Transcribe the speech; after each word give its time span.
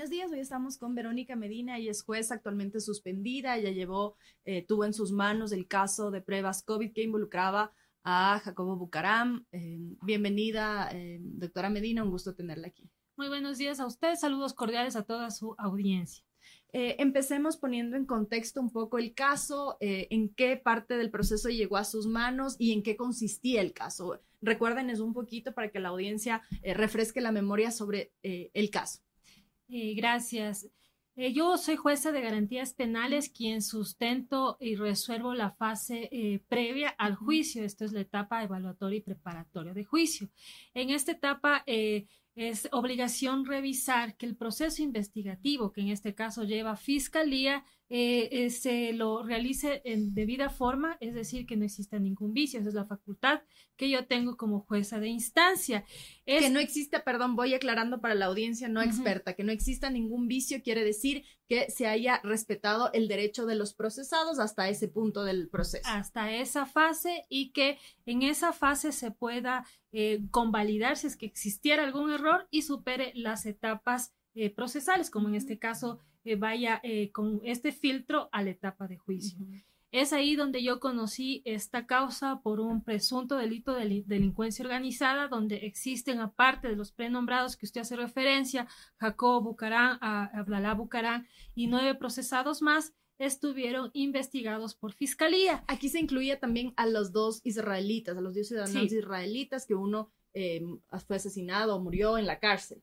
Buenos 0.00 0.12
días, 0.12 0.32
hoy 0.32 0.40
estamos 0.40 0.78
con 0.78 0.94
Verónica 0.94 1.36
Medina, 1.36 1.76
ella 1.76 1.90
es 1.90 2.02
jueza 2.02 2.36
actualmente 2.36 2.80
suspendida, 2.80 3.58
ella 3.58 3.70
llevó, 3.70 4.16
eh, 4.46 4.64
tuvo 4.66 4.86
en 4.86 4.94
sus 4.94 5.12
manos 5.12 5.52
el 5.52 5.68
caso 5.68 6.10
de 6.10 6.22
pruebas 6.22 6.62
COVID 6.62 6.94
que 6.94 7.02
involucraba 7.02 7.74
a 8.02 8.40
Jacobo 8.42 8.76
Bucaram. 8.76 9.44
Eh, 9.52 9.78
bienvenida, 10.00 10.88
eh, 10.94 11.18
doctora 11.20 11.68
Medina, 11.68 12.02
un 12.02 12.10
gusto 12.10 12.34
tenerla 12.34 12.68
aquí. 12.68 12.88
Muy 13.18 13.28
buenos 13.28 13.58
días 13.58 13.78
a 13.78 13.84
ustedes, 13.84 14.20
saludos 14.20 14.54
cordiales 14.54 14.96
a 14.96 15.02
toda 15.02 15.30
su 15.30 15.54
audiencia. 15.58 16.24
empecemos 16.72 17.58
poniendo 17.58 17.98
en 17.98 18.06
contexto 18.06 18.58
un 18.62 18.70
poco 18.70 18.96
el 18.96 19.12
caso, 19.12 19.76
en 19.80 20.30
qué 20.30 20.56
parte 20.56 20.96
del 20.96 21.10
proceso 21.10 21.50
llegó 21.50 21.76
a 21.76 21.84
sus 21.84 22.06
manos 22.06 22.56
y 22.58 22.72
en 22.72 22.82
qué 22.82 22.96
consistía 22.96 23.60
el 23.60 23.74
caso. 23.74 24.18
Recuérdenos 24.40 25.00
un 25.00 25.12
poquito 25.12 25.52
para 25.52 25.70
que 25.70 25.78
la 25.78 25.90
audiencia 25.90 26.40
refresque 26.62 27.20
la 27.20 27.32
memoria 27.32 27.70
sobre 27.70 28.14
el 28.22 28.70
caso. 28.70 29.02
Eh, 29.72 29.94
gracias. 29.94 30.68
Eh, 31.14 31.32
yo 31.32 31.56
soy 31.56 31.76
jueza 31.76 32.10
de 32.10 32.20
garantías 32.20 32.74
penales 32.74 33.28
quien 33.28 33.62
sustento 33.62 34.56
y 34.58 34.74
resuelvo 34.74 35.32
la 35.34 35.52
fase 35.52 36.08
eh, 36.10 36.40
previa 36.48 36.88
al 36.88 37.14
juicio. 37.14 37.62
Esto 37.62 37.84
es 37.84 37.92
la 37.92 38.00
etapa 38.00 38.42
evaluatoria 38.42 38.98
y 38.98 39.02
preparatoria 39.02 39.72
de 39.72 39.84
juicio. 39.84 40.28
En 40.74 40.90
esta 40.90 41.12
etapa 41.12 41.62
es 41.66 42.68
obligación 42.72 43.44
revisar 43.44 44.16
que 44.16 44.26
el 44.26 44.36
proceso 44.36 44.82
investigativo, 44.82 45.72
que 45.72 45.82
en 45.82 45.88
este 45.88 46.14
caso 46.14 46.42
lleva 46.44 46.76
fiscalía, 46.76 47.64
eh, 47.92 48.28
eh, 48.30 48.50
se 48.50 48.92
lo 48.92 49.24
realice 49.24 49.82
en 49.84 50.14
debida 50.14 50.48
forma, 50.48 50.96
es 51.00 51.12
decir, 51.12 51.44
que 51.44 51.56
no 51.56 51.64
exista 51.64 51.98
ningún 51.98 52.32
vicio. 52.32 52.60
Esa 52.60 52.68
es 52.68 52.74
la 52.74 52.84
facultad 52.84 53.42
que 53.76 53.90
yo 53.90 54.06
tengo 54.06 54.36
como 54.36 54.60
jueza 54.60 55.00
de 55.00 55.08
instancia. 55.08 55.84
Que 56.24 56.50
no 56.50 56.60
exista, 56.60 57.02
perdón, 57.02 57.34
voy 57.34 57.52
aclarando 57.52 58.00
para 58.00 58.14
la 58.14 58.26
audiencia 58.26 58.68
no 58.68 58.80
experta, 58.80 59.34
que 59.34 59.42
no 59.42 59.50
exista 59.50 59.90
ningún 59.90 60.28
vicio 60.28 60.62
quiere 60.62 60.84
decir 60.84 61.24
que 61.48 61.68
se 61.68 61.88
haya 61.88 62.20
respetado 62.22 62.92
el 62.92 63.08
derecho 63.08 63.44
de 63.44 63.56
los 63.56 63.74
procesados 63.74 64.38
hasta 64.38 64.68
ese 64.68 64.86
punto 64.86 65.24
del 65.24 65.48
proceso. 65.48 65.88
Hasta 65.88 66.32
esa 66.32 66.66
fase 66.66 67.24
y 67.28 67.50
que 67.50 67.76
en 68.06 68.22
esa 68.22 68.52
fase 68.52 68.92
se 68.92 69.10
pueda 69.10 69.66
eh, 69.90 70.20
convalidar 70.30 70.96
si 70.96 71.08
es 71.08 71.16
que 71.16 71.26
existiera 71.26 71.82
algún 71.82 72.12
error 72.12 72.46
y 72.52 72.62
supere 72.62 73.10
las 73.16 73.46
etapas 73.46 74.14
procesales, 74.54 75.10
como 75.10 75.28
en 75.28 75.34
este 75.34 75.58
caso 75.58 75.98
eh, 76.30 76.36
vaya 76.36 76.80
eh, 76.84 77.10
con 77.10 77.40
este 77.44 77.72
filtro 77.72 78.28
a 78.30 78.42
la 78.42 78.50
etapa 78.50 78.86
de 78.86 78.96
juicio. 78.96 79.36
Es 79.90 80.12
ahí 80.12 80.36
donde 80.36 80.62
yo 80.62 80.78
conocí 80.78 81.42
esta 81.44 81.86
causa 81.86 82.40
por 82.42 82.60
un 82.60 82.84
presunto 82.84 83.36
delito 83.36 83.74
de 83.74 84.04
delincuencia 84.06 84.64
organizada, 84.64 85.26
donde 85.26 85.56
existen, 85.66 86.20
aparte 86.20 86.68
de 86.68 86.76
los 86.76 86.92
prenombrados 86.92 87.56
que 87.56 87.66
usted 87.66 87.80
hace 87.80 87.96
referencia, 87.96 88.68
Jacob 88.98 89.42
Bucarán, 89.42 89.98
Abdalá 90.00 90.74
Bucarán 90.74 91.26
y 91.56 91.66
nueve 91.66 91.96
procesados 91.96 92.62
más, 92.62 92.94
estuvieron 93.18 93.90
investigados 93.92 94.76
por 94.76 94.92
fiscalía. 94.92 95.64
Aquí 95.66 95.88
se 95.88 95.98
incluía 95.98 96.38
también 96.38 96.72
a 96.76 96.86
los 96.86 97.10
dos 97.10 97.40
israelitas, 97.42 98.16
a 98.16 98.20
los 98.20 98.36
dos 98.36 98.46
ciudadanos 98.46 98.92
israelitas, 98.92 99.66
que 99.66 99.74
uno 99.74 100.12
eh, 100.34 100.62
fue 101.06 101.16
asesinado 101.16 101.74
o 101.74 101.80
murió 101.80 102.16
en 102.16 102.26
la 102.26 102.38
cárcel. 102.38 102.80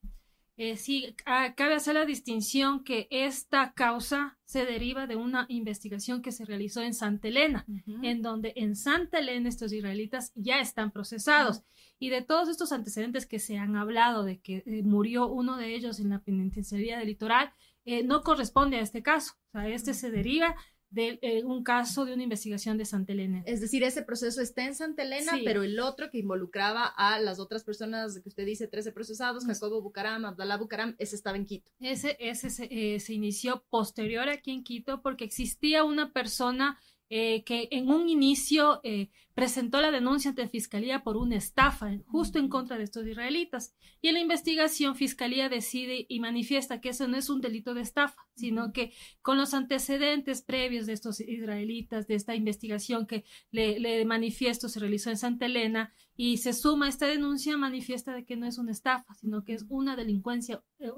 Eh, 0.60 0.76
sí, 0.76 1.16
ah, 1.28 1.54
cabe 1.56 1.76
hacer 1.76 1.94
la 1.94 2.06
distinción 2.06 2.84
que 2.84 3.08
esta 3.12 3.74
causa 3.74 4.40
se 4.44 4.66
deriva 4.66 5.06
de 5.06 5.16
una 5.16 5.46
investigación 5.50 6.24
que 6.24 6.32
se 6.32 6.46
realizó 6.46 6.82
en 6.82 6.96
Santa 6.96 7.28
Elena, 7.28 7.64
en 8.02 8.24
donde 8.24 8.54
en 8.56 8.76
Santa 8.76 9.20
Elena 9.20 9.50
estos 9.50 9.72
israelitas 9.72 10.32
ya 10.34 10.60
están 10.60 10.90
procesados. 10.90 11.62
Y 12.00 12.10
de 12.10 12.24
todos 12.24 12.50
estos 12.50 12.72
antecedentes 12.72 13.28
que 13.28 13.38
se 13.38 13.60
han 13.60 13.76
hablado 13.76 14.24
de 14.24 14.40
que 14.40 14.64
eh, 14.66 14.82
murió 14.82 15.28
uno 15.28 15.58
de 15.58 15.76
ellos 15.76 16.00
en 16.00 16.10
la 16.10 16.24
penitenciaría 16.24 16.98
del 16.98 17.08
litoral, 17.08 17.54
eh, 17.86 18.04
no 18.04 18.22
corresponde 18.22 18.78
a 18.78 18.82
este 18.82 19.04
caso. 19.04 19.34
O 19.50 19.60
sea, 19.60 19.68
este 19.68 19.94
se 19.94 20.10
deriva 20.10 20.56
de 20.90 21.20
eh, 21.22 21.44
un 21.44 21.64
caso 21.64 22.06
de 22.06 22.14
una 22.14 22.24
investigación 22.24 22.78
de 22.78 22.86
Santa 22.86 23.12
Elena. 23.12 23.44
Es 23.46 23.60
decir, 23.60 23.84
ese 23.84 24.04
proceso 24.04 24.42
está 24.42 24.66
en 24.66 24.76
Santa 24.76 25.04
Elena, 25.04 25.34
pero 25.44 25.64
el 25.64 25.80
otro 25.80 26.10
que 26.10 26.20
involucraba 26.20 26.86
a 26.86 27.20
las 27.20 27.40
otras 27.40 27.64
personas 27.64 28.20
que 28.20 28.30
usted 28.30 28.46
dice, 28.46 28.68
13 28.68 28.92
procesados, 28.94 29.46
Jacobo 29.46 29.82
Bucaram, 29.82 30.26
Abdalá 30.26 30.58
Bucaram, 30.58 30.96
ese 30.98 31.16
estaba 31.16 31.38
en 31.38 31.46
Quito. 31.46 31.72
Ese, 31.80 32.16
ese 32.20 32.50
se, 32.50 32.68
eh, 32.72 33.00
se 33.00 33.14
inició 33.14 33.64
posterior 33.70 34.30
aquí 34.30 34.52
en 34.52 34.64
Quito 34.64 35.02
porque 35.02 35.26
existía 35.26 35.84
una 35.84 36.14
persona 36.14 36.80
eh, 37.10 37.44
que 37.44 37.68
en 37.72 37.90
un 37.90 38.10
inicio 38.10 38.82
eh, 38.84 39.10
presentó 39.34 39.82
la 39.82 39.92
denuncia 39.92 40.30
ante 40.30 40.48
Fiscalía 40.50 41.04
por 41.04 41.16
una 41.16 41.36
estafa 41.36 41.92
justo 42.08 42.40
en 42.40 42.50
contra 42.50 42.78
de 42.78 42.84
estos 42.84 43.06
israelitas. 43.06 43.76
Y 44.02 44.08
en 44.08 44.16
la 44.16 44.20
investigación 44.20 44.96
Fiscalía 44.96 45.48
decide 45.48 46.06
y 46.10 46.20
manifiesta 46.20 46.82
que 46.82 46.90
eso 46.90 47.08
no 47.08 47.18
es 47.18 47.30
un 47.30 47.40
delito 47.40 47.74
de 47.74 47.82
estafa, 47.82 48.28
sino 48.36 48.74
que 48.74 48.94
con 49.22 49.38
los 49.38 49.54
antecedentes 49.54 50.42
previos 50.42 50.86
de 50.86 50.94
estos 50.94 51.20
israelitas, 51.20 52.08
de 52.08 52.16
esta 52.16 52.36
investigación 52.36 53.08
que 53.08 53.26
le, 53.52 53.80
le 53.80 54.04
manifiesto 54.06 54.70
se 54.70 54.80
realizó 54.80 55.10
en 55.10 55.18
Santa 55.18 55.46
Elena 55.46 55.94
y 56.16 56.38
se 56.38 56.52
suma 56.52 56.90
esta 56.90 57.06
denuncia, 57.06 57.56
manifiesta 57.58 58.14
de 58.14 58.26
que 58.26 58.36
no 58.36 58.48
es 58.48 58.58
una 58.58 58.72
estafa, 58.72 59.14
sino 59.14 59.44
que 59.44 59.54
es 59.54 59.66
una 59.70 59.96
delincuencia 59.96 60.64
eh, 60.80 60.90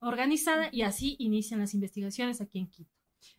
organizada 0.00 0.68
y 0.70 0.82
así 0.82 1.16
inician 1.18 1.60
las 1.60 1.72
investigaciones 1.72 2.42
aquí 2.42 2.58
en 2.58 2.68
Quito. 2.68 2.92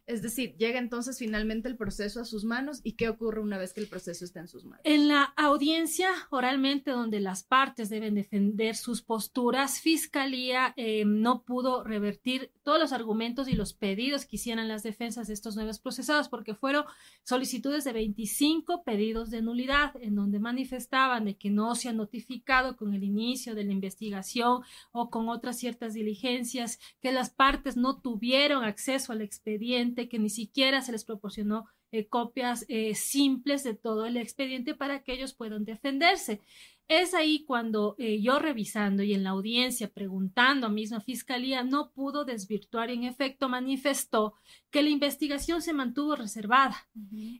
Es 0.07 0.21
decir, 0.21 0.55
llega 0.57 0.77
entonces 0.77 1.17
finalmente 1.17 1.67
el 1.67 1.77
proceso 1.77 2.21
a 2.21 2.25
sus 2.25 2.43
manos 2.43 2.81
y 2.83 2.93
qué 2.93 3.09
ocurre 3.09 3.41
una 3.41 3.57
vez 3.57 3.73
que 3.73 3.81
el 3.81 3.87
proceso 3.87 4.23
está 4.23 4.39
en 4.39 4.47
sus 4.47 4.63
manos. 4.63 4.81
En 4.83 5.07
la 5.07 5.23
audiencia 5.35 6.09
oralmente 6.29 6.91
donde 6.91 7.19
las 7.19 7.43
partes 7.43 7.89
deben 7.89 8.13
defender 8.13 8.75
sus 8.75 9.01
posturas, 9.01 9.79
Fiscalía 9.79 10.73
eh, 10.77 11.05
no 11.05 11.43
pudo 11.43 11.83
revertir 11.83 12.51
todos 12.63 12.79
los 12.79 12.93
argumentos 12.93 13.47
y 13.47 13.53
los 13.53 13.73
pedidos 13.73 14.25
que 14.25 14.35
hicieran 14.35 14.67
las 14.67 14.83
defensas 14.83 15.27
de 15.27 15.33
estos 15.33 15.55
nuevos 15.55 15.79
procesados 15.79 16.29
porque 16.29 16.53
fueron 16.53 16.85
solicitudes 17.23 17.83
de 17.83 17.93
25 17.93 18.83
pedidos 18.83 19.31
de 19.31 19.41
nulidad 19.41 19.93
en 19.99 20.15
donde 20.15 20.39
manifestaban 20.39 21.25
de 21.25 21.35
que 21.35 21.49
no 21.49 21.73
se 21.75 21.89
ha 21.89 21.93
notificado 21.93 22.77
con 22.77 22.93
el 22.93 23.03
inicio 23.03 23.55
de 23.55 23.63
la 23.63 23.73
investigación 23.73 24.61
o 24.91 25.09
con 25.09 25.29
otras 25.29 25.57
ciertas 25.57 25.93
diligencias, 25.93 26.79
que 27.01 27.11
las 27.11 27.29
partes 27.29 27.75
no 27.75 27.99
tuvieron 27.99 28.63
acceso 28.63 29.11
al 29.11 29.21
expediente 29.21 29.94
que 30.09 30.19
ni 30.19 30.29
siquiera 30.29 30.81
se 30.81 30.91
les 30.91 31.05
proporcionó 31.05 31.65
eh, 31.91 32.07
copias 32.07 32.65
eh, 32.67 32.93
simples 32.93 33.63
de 33.63 33.73
todo 33.73 34.05
el 34.05 34.17
expediente 34.17 34.75
para 34.75 35.01
que 35.01 35.13
ellos 35.13 35.33
puedan 35.33 35.63
defenderse. 35.63 36.41
Es 36.89 37.13
ahí 37.13 37.45
cuando 37.45 37.95
eh, 37.97 38.21
yo 38.21 38.37
revisando 38.37 39.01
y 39.01 39.13
en 39.13 39.23
la 39.23 39.29
audiencia 39.29 39.87
preguntando 39.87 40.67
a 40.67 40.69
misma 40.69 40.99
fiscalía 40.99 41.63
no 41.63 41.91
pudo 41.91 42.25
desvirtuar 42.25 42.89
y 42.89 42.95
en 42.95 43.03
efecto 43.05 43.47
manifestó 43.47 44.33
que 44.71 44.83
la 44.83 44.89
investigación 44.89 45.61
se 45.61 45.73
mantuvo 45.73 46.15
reservada. 46.15 46.75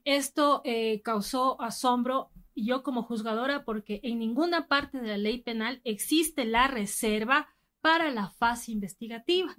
Esto 0.06 0.64
causó 1.04 1.62
asombro 1.62 2.32
yo 2.56 2.82
como 2.82 3.04
juzgadora 3.04 3.66
porque 3.66 4.00
en 4.04 4.20
ninguna 4.20 4.68
parte 4.68 5.00
de 5.00 5.10
la 5.10 5.18
ley 5.18 5.42
penal 5.42 5.82
existe 5.84 6.46
la 6.46 6.68
reserva 6.68 7.50
para 7.82 8.10
la 8.10 8.30
fase 8.30 8.72
investigativa 8.72 9.56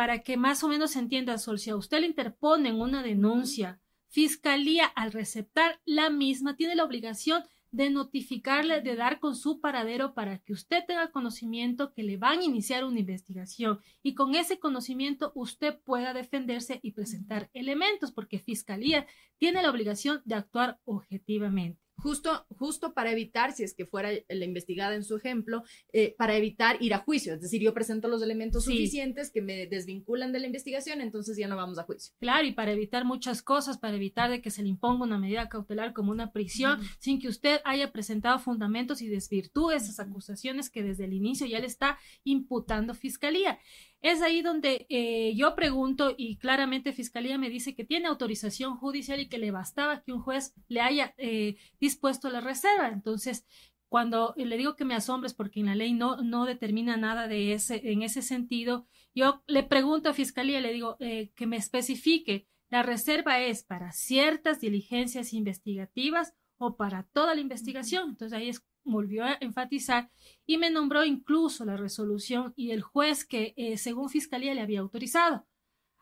para 0.00 0.22
que 0.22 0.38
más 0.38 0.64
o 0.64 0.68
menos 0.68 0.96
entienda, 0.96 1.36
Sol, 1.36 1.58
si 1.58 1.68
a 1.68 1.76
usted 1.76 2.00
le 2.00 2.06
interponen 2.06 2.80
una 2.80 3.02
denuncia, 3.02 3.82
Fiscalía 4.08 4.86
al 4.86 5.12
receptar 5.12 5.78
la 5.84 6.08
misma 6.08 6.56
tiene 6.56 6.74
la 6.74 6.84
obligación 6.84 7.42
de 7.70 7.90
notificarle, 7.90 8.80
de 8.80 8.96
dar 8.96 9.20
con 9.20 9.36
su 9.36 9.60
paradero 9.60 10.14
para 10.14 10.38
que 10.38 10.54
usted 10.54 10.86
tenga 10.88 11.10
conocimiento 11.10 11.92
que 11.92 12.02
le 12.02 12.16
van 12.16 12.38
a 12.38 12.44
iniciar 12.44 12.86
una 12.86 13.00
investigación. 13.00 13.80
Y 14.02 14.14
con 14.14 14.34
ese 14.34 14.58
conocimiento 14.58 15.32
usted 15.34 15.78
pueda 15.84 16.14
defenderse 16.14 16.80
y 16.82 16.92
presentar 16.92 17.50
elementos, 17.52 18.10
porque 18.10 18.38
Fiscalía 18.38 19.06
tiene 19.36 19.60
la 19.60 19.68
obligación 19.68 20.22
de 20.24 20.36
actuar 20.36 20.80
objetivamente 20.84 21.78
justo, 22.00 22.46
justo 22.58 22.92
para 22.94 23.12
evitar, 23.12 23.52
si 23.52 23.62
es 23.62 23.74
que 23.74 23.86
fuera 23.86 24.10
la 24.28 24.44
investigada 24.44 24.94
en 24.94 25.04
su 25.04 25.16
ejemplo, 25.16 25.62
eh, 25.92 26.14
para 26.18 26.36
evitar 26.36 26.76
ir 26.80 26.94
a 26.94 26.98
juicio. 26.98 27.34
Es 27.34 27.40
decir, 27.40 27.60
yo 27.62 27.74
presento 27.74 28.08
los 28.08 28.22
elementos 28.22 28.64
suficientes 28.64 29.30
que 29.30 29.42
me 29.42 29.66
desvinculan 29.66 30.32
de 30.32 30.40
la 30.40 30.46
investigación, 30.46 31.00
entonces 31.00 31.36
ya 31.36 31.48
no 31.48 31.56
vamos 31.56 31.78
a 31.78 31.84
juicio. 31.84 32.14
Claro, 32.20 32.46
y 32.46 32.52
para 32.52 32.72
evitar 32.72 33.04
muchas 33.04 33.42
cosas, 33.42 33.78
para 33.78 33.96
evitar 33.96 34.30
de 34.30 34.40
que 34.40 34.50
se 34.50 34.62
le 34.62 34.68
imponga 34.68 35.04
una 35.04 35.18
medida 35.18 35.48
cautelar 35.48 35.92
como 35.92 36.10
una 36.10 36.32
prisión, 36.32 36.80
sin 36.98 37.20
que 37.20 37.28
usted 37.28 37.60
haya 37.64 37.92
presentado 37.92 38.38
fundamentos 38.38 39.02
y 39.02 39.08
desvirtúe 39.08 39.72
esas 39.72 40.00
acusaciones 40.00 40.70
que 40.70 40.82
desde 40.82 41.04
el 41.04 41.12
inicio 41.12 41.46
ya 41.46 41.60
le 41.60 41.66
está 41.66 41.98
imputando 42.24 42.94
fiscalía. 42.94 43.58
Es 44.02 44.22
ahí 44.22 44.40
donde 44.40 44.86
eh, 44.88 45.34
yo 45.36 45.54
pregunto 45.54 46.14
y 46.16 46.36
claramente 46.36 46.92
Fiscalía 46.92 47.36
me 47.36 47.50
dice 47.50 47.74
que 47.74 47.84
tiene 47.84 48.08
autorización 48.08 48.76
judicial 48.76 49.20
y 49.20 49.28
que 49.28 49.38
le 49.38 49.50
bastaba 49.50 50.02
que 50.02 50.12
un 50.12 50.22
juez 50.22 50.54
le 50.68 50.80
haya 50.80 51.14
eh, 51.18 51.56
dispuesto 51.80 52.30
la 52.30 52.40
reserva. 52.40 52.88
Entonces, 52.88 53.44
cuando 53.90 54.34
le 54.36 54.56
digo 54.56 54.76
que 54.76 54.84
me 54.84 54.94
asombres 54.94 55.34
porque 55.34 55.60
en 55.60 55.66
la 55.66 55.74
ley 55.74 55.92
no, 55.92 56.22
no 56.22 56.46
determina 56.46 56.96
nada 56.96 57.28
de 57.28 57.52
ese, 57.52 57.90
en 57.92 58.02
ese 58.02 58.22
sentido, 58.22 58.86
yo 59.14 59.42
le 59.46 59.64
pregunto 59.64 60.08
a 60.08 60.14
Fiscalía, 60.14 60.60
le 60.60 60.72
digo 60.72 60.96
eh, 61.00 61.32
que 61.34 61.46
me 61.46 61.56
especifique, 61.56 62.46
la 62.70 62.82
reserva 62.82 63.40
es 63.40 63.64
para 63.64 63.92
ciertas 63.92 64.60
diligencias 64.60 65.32
investigativas 65.32 66.34
o 66.56 66.76
para 66.76 67.02
toda 67.02 67.34
la 67.34 67.40
investigación. 67.40 68.10
Entonces 68.10 68.38
ahí 68.38 68.48
es 68.48 68.64
volvió 68.84 69.24
a 69.24 69.36
enfatizar 69.40 70.10
y 70.46 70.58
me 70.58 70.70
nombró 70.70 71.04
incluso 71.04 71.64
la 71.64 71.76
resolución 71.76 72.52
y 72.56 72.70
el 72.70 72.82
juez 72.82 73.24
que 73.24 73.54
eh, 73.56 73.76
según 73.76 74.08
Fiscalía 74.08 74.54
le 74.54 74.60
había 74.60 74.80
autorizado 74.80 75.46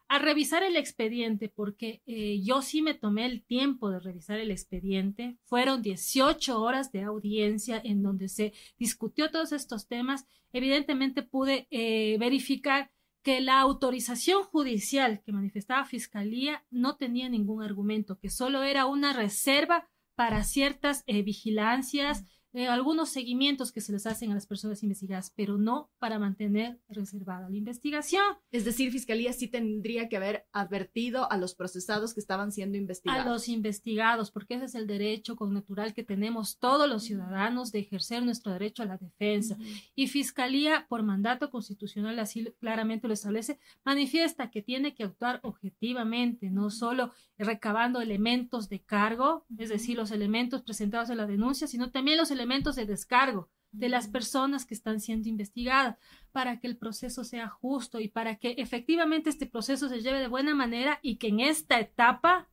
a 0.08 0.18
revisar 0.18 0.62
el 0.62 0.76
expediente, 0.76 1.50
porque 1.50 2.02
eh, 2.06 2.40
yo 2.42 2.62
sí 2.62 2.80
me 2.80 2.94
tomé 2.94 3.26
el 3.26 3.44
tiempo 3.44 3.90
de 3.90 4.00
revisar 4.00 4.40
el 4.40 4.50
expediente. 4.50 5.36
Fueron 5.44 5.82
18 5.82 6.60
horas 6.60 6.92
de 6.92 7.02
audiencia 7.02 7.80
en 7.84 8.02
donde 8.02 8.28
se 8.28 8.54
discutió 8.78 9.30
todos 9.30 9.52
estos 9.52 9.86
temas. 9.86 10.26
Evidentemente 10.52 11.22
pude 11.22 11.68
eh, 11.70 12.16
verificar 12.18 12.90
que 13.22 13.42
la 13.42 13.60
autorización 13.60 14.44
judicial 14.44 15.20
que 15.26 15.32
manifestaba 15.32 15.84
Fiscalía 15.84 16.64
no 16.70 16.96
tenía 16.96 17.28
ningún 17.28 17.62
argumento, 17.62 18.18
que 18.18 18.30
solo 18.30 18.62
era 18.62 18.86
una 18.86 19.12
reserva 19.12 19.90
para 20.14 20.42
ciertas 20.42 21.04
vigilancias, 21.06 22.24
eh, 22.58 22.66
algunos 22.66 23.10
seguimientos 23.10 23.70
que 23.70 23.80
se 23.80 23.92
les 23.92 24.04
hacen 24.06 24.32
a 24.32 24.34
las 24.34 24.46
personas 24.46 24.82
investigadas, 24.82 25.32
pero 25.36 25.58
no 25.58 25.90
para 25.98 26.18
mantener 26.18 26.80
reservada 26.88 27.48
la 27.48 27.56
investigación. 27.56 28.24
Es 28.50 28.64
decir, 28.64 28.90
Fiscalía 28.90 29.32
sí 29.32 29.46
tendría 29.46 30.08
que 30.08 30.16
haber 30.16 30.46
advertido 30.52 31.30
a 31.30 31.36
los 31.36 31.54
procesados 31.54 32.14
que 32.14 32.20
estaban 32.20 32.50
siendo 32.50 32.76
investigados. 32.76 33.26
A 33.26 33.28
los 33.28 33.48
investigados, 33.48 34.32
porque 34.32 34.54
ese 34.54 34.64
es 34.64 34.74
el 34.74 34.88
derecho 34.88 35.36
natural 35.46 35.94
que 35.94 36.02
tenemos 36.02 36.58
todos 36.58 36.88
los 36.88 37.04
ciudadanos 37.04 37.70
de 37.70 37.78
ejercer 37.78 38.24
nuestro 38.24 38.52
derecho 38.52 38.82
a 38.82 38.86
la 38.86 38.96
defensa. 38.96 39.56
Y 39.94 40.08
Fiscalía, 40.08 40.86
por 40.88 41.04
mandato 41.04 41.50
constitucional, 41.50 42.18
así 42.18 42.52
claramente 42.58 43.06
lo 43.06 43.14
establece, 43.14 43.58
manifiesta 43.84 44.50
que 44.50 44.62
tiene 44.62 44.94
que 44.94 45.04
actuar 45.04 45.38
objetivamente, 45.44 46.50
no 46.50 46.70
solo 46.70 47.12
recabando 47.38 48.00
elementos 48.00 48.68
de 48.68 48.80
cargo, 48.80 49.46
es 49.58 49.68
decir, 49.68 49.96
los 49.96 50.10
elementos 50.10 50.62
presentados 50.62 51.08
en 51.10 51.18
la 51.18 51.26
denuncia, 51.26 51.68
sino 51.68 51.90
también 51.90 52.18
los 52.18 52.32
elementos 52.32 52.47
de 52.48 52.86
descargo 52.86 53.50
de 53.72 53.90
las 53.90 54.08
personas 54.08 54.64
que 54.64 54.72
están 54.72 55.00
siendo 55.00 55.28
investigadas 55.28 55.98
para 56.32 56.58
que 56.58 56.66
el 56.66 56.78
proceso 56.78 57.22
sea 57.24 57.48
justo 57.48 58.00
y 58.00 58.08
para 58.08 58.36
que 58.36 58.52
efectivamente 58.58 59.28
este 59.28 59.46
proceso 59.46 59.88
se 59.88 60.00
lleve 60.00 60.20
de 60.20 60.28
buena 60.28 60.54
manera 60.54 60.98
y 61.02 61.16
que 61.16 61.28
en 61.28 61.40
esta 61.40 61.78
etapa 61.78 62.48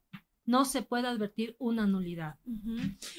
no 0.46 0.66
se 0.66 0.82
puede 0.82 1.08
advertir 1.08 1.56
una 1.60 1.88
nulidad. 1.88 2.36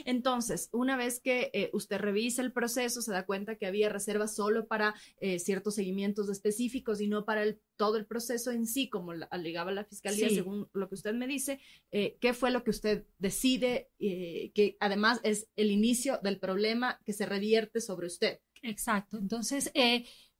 Entonces, 0.04 0.68
una 0.72 0.96
vez 0.96 1.20
que 1.20 1.50
eh, 1.52 1.70
usted 1.72 1.98
revisa 1.98 2.42
el 2.42 2.52
proceso, 2.52 3.02
se 3.02 3.12
da 3.12 3.26
cuenta 3.26 3.56
que 3.56 3.66
había 3.66 3.88
reservas 3.88 4.34
solo 4.34 4.66
para 4.66 4.94
eh, 5.20 5.38
ciertos 5.38 5.74
seguimientos 5.74 6.28
específicos 6.28 7.00
y 7.00 7.08
no 7.08 7.24
para 7.24 7.42
el, 7.42 7.60
todo 7.76 7.96
el 7.96 8.06
proceso 8.06 8.50
en 8.50 8.66
sí, 8.66 8.88
como 8.88 9.12
alegaba 9.30 9.72
la 9.72 9.84
fiscalía, 9.84 10.28
según 10.28 10.68
lo 10.72 10.88
que 10.88 10.94
usted 10.94 11.14
me 11.14 11.26
dice. 11.26 11.60
Eh, 11.90 12.16
¿Qué 12.20 12.32
fue 12.32 12.50
lo 12.50 12.62
que 12.62 12.70
usted 12.70 13.06
decide, 13.18 13.90
que 13.98 14.76
además 14.80 15.20
es 15.22 15.48
el 15.56 15.70
inicio 15.70 16.20
del 16.22 16.38
problema 16.38 17.00
que 17.04 17.12
se 17.12 17.26
revierte 17.26 17.80
sobre 17.80 18.06
usted? 18.06 18.40
Exacto. 18.62 19.18
Entonces, 19.18 19.72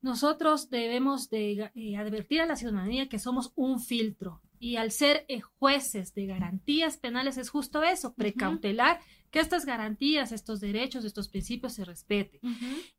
nosotros 0.01 0.71
debemos 0.71 1.31
de 1.31 1.71
advertir 1.99 2.41
a 2.41 2.47
la 2.47 2.57
ciudadanía 2.57 3.09
que 3.09 3.19
somos 3.19 3.53
un 3.57 3.81
filtro 3.81 4.43
y 4.59 4.77
al 4.77 4.91
ser 4.91 5.25
eh, 5.29 5.41
jueces 5.41 6.15
de 6.15 6.27
garantías 6.27 6.97
penales 6.97 7.37
es 7.39 7.51
justo 7.51 7.83
eso, 7.83 8.15
precautelar 8.15 9.01
que 9.31 9.41
estas 9.41 9.67
garantías, 9.67 10.33
estos 10.33 10.61
derechos, 10.61 11.05
estos 11.05 11.29
principios 11.29 11.75
se 11.75 11.85
respeten. 11.85 12.41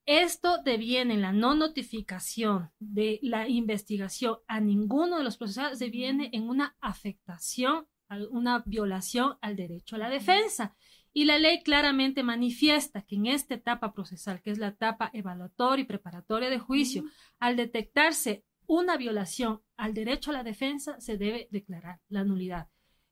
Esto 0.06 0.57
deviene 0.63 1.15
en 1.15 1.21
la 1.21 1.31
no 1.31 1.56
notificación 1.56 2.69
de 2.80 3.19
la 3.24 3.48
investigación 3.48 4.38
a 4.48 4.59
ninguno 4.59 5.18
de 5.18 5.24
los 5.24 5.38
procesados, 5.38 5.80
deviene 5.80 6.30
en 6.33 6.50
una 6.50 6.75
afectación, 6.80 7.88
una 8.30 8.59
violación 8.65 9.38
al 9.42 9.56
derecho 9.56 9.95
a 9.95 10.00
la 10.00 10.09
defensa. 10.09 10.75
Y 11.13 11.25
la 11.25 11.39
ley 11.39 11.63
claramente 11.63 12.21
manifiesta 12.21 13.01
que 13.01 13.15
en 13.15 13.25
esta 13.25 13.56
etapa 13.56 13.92
procesal, 13.94 14.42
que 14.42 14.51
es 14.51 14.59
la 14.59 14.68
etapa 14.68 15.09
evaluatoria 15.13 15.83
y 15.83 15.88
preparatoria 15.88 16.50
de 16.50 16.59
juicio, 16.59 17.06
al 17.39 17.56
detectarse 17.56 18.44
una 18.68 18.98
violación 18.98 19.62
al 19.78 19.94
derecho 19.94 20.32
a 20.32 20.34
la 20.34 20.44
defensa, 20.44 21.00
se 21.00 21.18
debe 21.18 21.48
declarar 21.52 22.02
la 22.10 22.24
nulidad. 22.24 22.68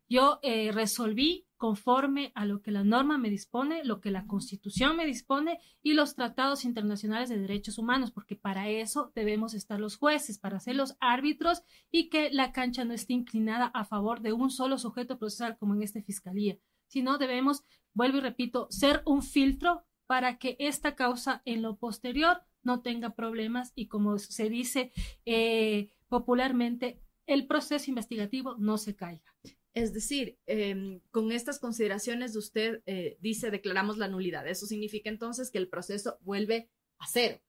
Yo 0.07 0.39
eh, 0.43 0.71
resolví 0.71 1.47
conforme 1.57 2.31
a 2.35 2.45
lo 2.45 2.61
que 2.61 2.69
la 2.69 2.83
norma 2.83 3.17
me 3.17 3.29
dispone, 3.29 3.83
lo 3.83 4.01
que 4.01 4.11
la 4.11 4.27
Constitución 4.27 4.97
me 4.97 5.05
dispone 5.05 5.59
y 5.81 5.93
los 5.93 6.13
tratados 6.13 6.63
internacionales 6.63 7.29
de 7.29 7.39
derechos 7.39 7.79
humanos, 7.79 8.11
porque 8.11 8.35
para 8.35 8.69
eso 8.69 9.11
debemos 9.15 9.53
estar 9.53 9.79
los 9.79 9.97
jueces, 9.97 10.37
para 10.37 10.59
ser 10.59 10.75
los 10.75 10.95
árbitros 10.99 11.63
y 11.91 12.09
que 12.09 12.29
la 12.31 12.51
cancha 12.51 12.85
no 12.85 12.93
esté 12.93 13.13
inclinada 13.13 13.67
a 13.67 13.85
favor 13.85 14.21
de 14.21 14.33
un 14.33 14.51
solo 14.51 14.77
sujeto 14.77 15.17
procesal 15.17 15.57
como 15.57 15.73
en 15.73 15.81
esta 15.81 16.01
fiscalía, 16.03 16.57
sino 16.87 17.17
debemos, 17.17 17.63
vuelvo 17.93 18.17
y 18.17 18.21
repito, 18.21 18.67
ser 18.69 19.01
un 19.05 19.23
filtro 19.23 19.85
para 20.05 20.37
que 20.37 20.55
esta 20.59 20.95
causa 20.95 21.41
en 21.45 21.63
lo 21.63 21.77
posterior 21.77 22.41
no 22.61 22.81
tenga 22.81 23.15
problemas 23.15 23.71
y 23.75 23.87
como 23.87 24.17
se 24.19 24.49
dice 24.49 24.91
eh, 25.25 25.89
popularmente, 26.15 27.01
el 27.27 27.45
proceso 27.45 27.91
investigativo 27.91 28.55
no 28.57 28.77
se 28.77 28.95
caiga. 28.95 29.35
Es 29.73 29.93
decir, 29.93 30.37
em, 30.45 31.01
con 31.11 31.33
estas 31.33 31.59
consideraciones 31.59 32.31
de 32.31 32.39
usted 32.39 32.83
eh, 32.85 33.17
dice 33.19 33.51
declaramos 33.51 33.97
la 33.97 34.07
nulidad. 34.07 34.47
Eso 34.47 34.65
significa 34.65 35.09
entonces 35.09 35.51
que 35.51 35.57
el 35.57 35.67
proceso 35.67 36.17
vuelve 36.21 36.69
a 36.99 37.07
cero. 37.07 37.41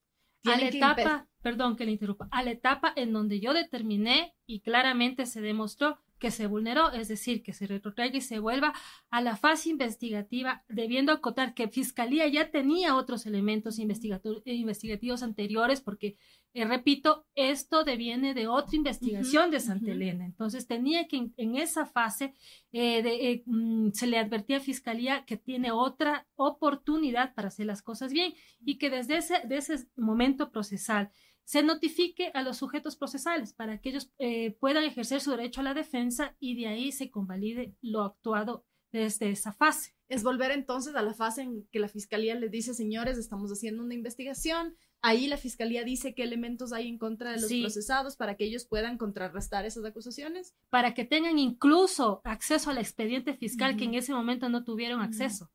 a 0.45 0.57
la 0.57 0.69
etapa, 0.69 1.29
perdón 1.43 1.77
que 1.77 1.85
le 1.85 1.93
interrumpa, 1.93 2.29
a 2.31 2.43
la 2.43 2.53
etapa 2.53 2.93
en 2.95 3.13
donde 3.13 3.41
yo 3.41 3.53
determiné 3.53 4.35
y 4.47 4.61
claramente 4.61 5.27
se 5.27 5.41
demostró 5.41 5.99
que 6.19 6.31
se 6.31 6.47
vulneró, 6.47 6.93
es 6.93 7.09
decir, 7.09 7.43
que 7.43 7.53
se 7.53 7.67
retrotraiga 7.67 8.17
y 8.17 8.21
se 8.21 8.39
vuelva 8.39 8.73
a 9.11 9.21
la 9.21 9.37
fase 9.37 9.71
investigativa, 9.71 10.65
debiendo 10.69 11.13
acotar 11.13 11.55
que 11.55 11.69
Fiscalía 11.69 12.27
ya 12.29 12.51
tenía 12.51 12.97
otros 12.97 13.27
elementos 13.27 13.79
investigativos 13.79 15.23
anteriores, 15.23 15.81
porque, 15.81 16.17
eh, 16.55 16.65
repito, 16.65 17.27
esto 17.35 17.85
deviene 17.85 18.35
de 18.35 18.49
otra 18.49 18.77
investigación 18.77 19.51
de 19.51 19.61
Santa 19.61 19.93
Elena. 19.93 20.25
Entonces, 20.25 20.67
tenía 20.67 21.07
que 21.07 21.31
en, 21.37 21.57
esa 21.57 21.87
fase 21.87 22.35
eh, 22.73 23.03
eh, 23.05 23.43
mm, 23.47 23.91
se 23.93 24.07
le 24.07 24.19
advertía 24.19 24.59
a 24.59 24.61
Fiscalía 24.61 25.25
que 25.27 25.37
tiene 25.37 25.71
otra 25.71 26.27
oportunidad 26.35 27.35
para 27.35 27.49
hacer 27.49 27.67
las 27.67 27.83
cosas 27.83 28.13
bien 28.13 28.33
y 28.65 28.79
que 28.79 28.91
desde 28.91 29.19
ese, 29.19 29.41
de 29.47 29.59
ese 29.59 29.87
momento 29.97 30.51
procesal 30.51 31.11
se 31.47 31.63
notifique 31.63 32.33
a 32.35 32.43
los 32.43 32.57
sujetos 32.57 32.97
procesales 32.97 33.53
para 33.53 33.81
que 33.81 33.91
ellos 33.91 34.11
eh, 34.19 34.57
puedan 34.59 34.83
ejercer 34.83 35.21
su 35.21 35.31
derecho 35.31 35.61
a 35.61 35.65
la 35.65 35.75
defensa 35.75 36.37
y 36.41 36.61
de 36.61 36.67
ahí 36.67 36.91
se 36.91 37.09
convalide 37.09 37.77
lo 37.81 38.03
actuado 38.03 38.67
desde 38.91 39.31
esa 39.31 39.53
fase. 39.53 39.95
Es 40.09 40.25
volver 40.25 40.51
entonces 40.51 40.97
a 40.97 41.03
la 41.03 41.15
fase 41.15 41.43
en 41.43 41.65
que 41.71 41.79
la 41.79 41.89
fiscalía 41.89 42.35
les 42.35 42.51
dice, 42.51 42.75
señores, 42.75 43.17
estamos 43.17 43.53
haciendo 43.53 43.85
una 43.85 43.95
investigación. 43.95 44.77
Ahí 45.03 45.29
la 45.29 45.37
fiscalía 45.37 45.85
dice 45.85 46.15
qué 46.15 46.25
elementos 46.25 46.73
hay 46.73 46.89
en 46.89 46.99
contra 46.99 47.31
de 47.31 47.41
los 47.41 47.53
procesados 47.53 48.17
para 48.17 48.37
que 48.37 48.45
ellos 48.45 48.67
puedan 48.67 48.99
contrarrestar 48.99 49.67
esas 49.67 49.85
acusaciones. 49.85 50.53
Para 50.69 50.95
que 50.95 51.05
tengan 51.05 51.39
incluso 51.39 52.23
acceso 52.25 52.71
al 52.71 52.79
expediente 52.79 53.35
fiscal 53.35 53.77
que 53.77 53.85
en 53.85 53.95
ese 53.95 54.13
momento 54.13 54.49
no 54.49 54.65
tuvieron 54.65 55.01
acceso. 55.01 55.53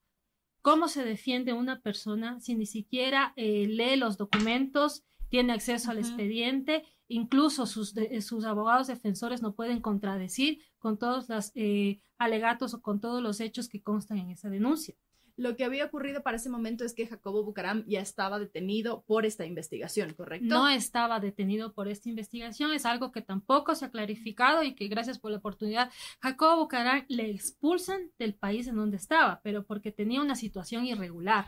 ¿Cómo 0.61 0.87
se 0.87 1.03
defiende 1.03 1.51
una 1.51 1.81
persona 1.81 2.39
si 2.39 2.55
ni 2.55 2.65
siquiera 2.65 3.33
eh, 3.35 3.67
lee 3.67 3.97
los 3.97 4.17
documentos? 4.17 5.03
Tiene 5.31 5.53
acceso 5.53 5.89
al 5.89 5.97
expediente, 5.97 6.83
incluso 7.07 7.65
sus, 7.65 7.95
sus 8.19 8.43
abogados 8.43 8.87
defensores 8.87 9.41
no 9.41 9.55
pueden 9.55 9.79
contradecir 9.79 10.59
con 10.77 10.99
todos 10.99 11.29
los 11.29 11.53
eh, 11.55 12.01
alegatos 12.17 12.73
o 12.73 12.81
con 12.81 12.99
todos 12.99 13.23
los 13.23 13.39
hechos 13.39 13.69
que 13.69 13.81
constan 13.81 14.17
en 14.17 14.29
esa 14.29 14.49
denuncia. 14.49 14.93
Lo 15.37 15.55
que 15.55 15.63
había 15.63 15.85
ocurrido 15.85 16.21
para 16.21 16.35
ese 16.35 16.49
momento 16.49 16.83
es 16.83 16.93
que 16.93 17.07
Jacobo 17.07 17.45
Bucaram 17.45 17.85
ya 17.87 18.01
estaba 18.01 18.39
detenido 18.39 19.03
por 19.07 19.25
esta 19.25 19.45
investigación, 19.45 20.13
¿correcto? 20.13 20.47
No 20.47 20.67
estaba 20.67 21.21
detenido 21.21 21.73
por 21.73 21.87
esta 21.87 22.09
investigación, 22.09 22.73
es 22.73 22.85
algo 22.85 23.13
que 23.13 23.21
tampoco 23.21 23.73
se 23.73 23.85
ha 23.85 23.89
clarificado 23.89 24.63
y 24.63 24.75
que 24.75 24.89
gracias 24.89 25.17
por 25.17 25.31
la 25.31 25.37
oportunidad, 25.37 25.89
Jacobo 26.19 26.63
Bucaram 26.63 27.05
le 27.07 27.31
expulsan 27.31 28.11
del 28.19 28.35
país 28.35 28.67
en 28.67 28.75
donde 28.75 28.97
estaba, 28.97 29.39
pero 29.41 29.63
porque 29.63 29.93
tenía 29.93 30.21
una 30.21 30.35
situación 30.35 30.85
irregular. 30.85 31.45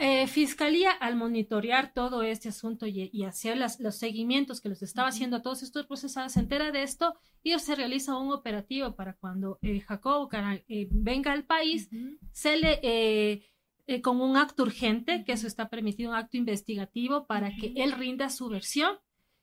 Eh, 0.00 0.28
Fiscalía, 0.28 0.92
al 0.92 1.16
monitorear 1.16 1.92
todo 1.92 2.22
este 2.22 2.50
asunto 2.50 2.86
y, 2.86 3.24
hacer 3.24 3.58
los 3.58 3.96
seguimientos 3.96 4.60
que 4.60 4.68
los 4.68 4.80
estaba 4.80 5.08
haciendo 5.08 5.36
a 5.36 5.42
todos 5.42 5.64
estos 5.64 5.86
procesados, 5.86 6.32
se 6.32 6.40
entera 6.40 6.70
de 6.70 6.84
esto 6.84 7.14
y 7.42 7.58
se 7.58 7.74
realiza 7.74 8.16
un 8.16 8.32
operativo 8.32 8.94
para 8.94 9.14
cuando 9.14 9.58
eh, 9.60 9.80
Jacobo 9.80 10.28
eh, 10.32 10.86
venga 10.92 11.32
al 11.32 11.44
país, 11.44 11.90
se 12.30 12.56
le, 12.58 12.78
eh, 12.84 14.00
con 14.00 14.20
un 14.20 14.36
acto 14.36 14.62
urgente, 14.62 15.24
que 15.24 15.32
eso 15.32 15.48
está 15.48 15.68
permitido, 15.68 16.10
un 16.10 16.16
acto 16.16 16.36
investigativo 16.36 17.26
para 17.26 17.56
que 17.56 17.72
él 17.76 17.90
rinda 17.90 18.30
su 18.30 18.48
versión. 18.48 18.98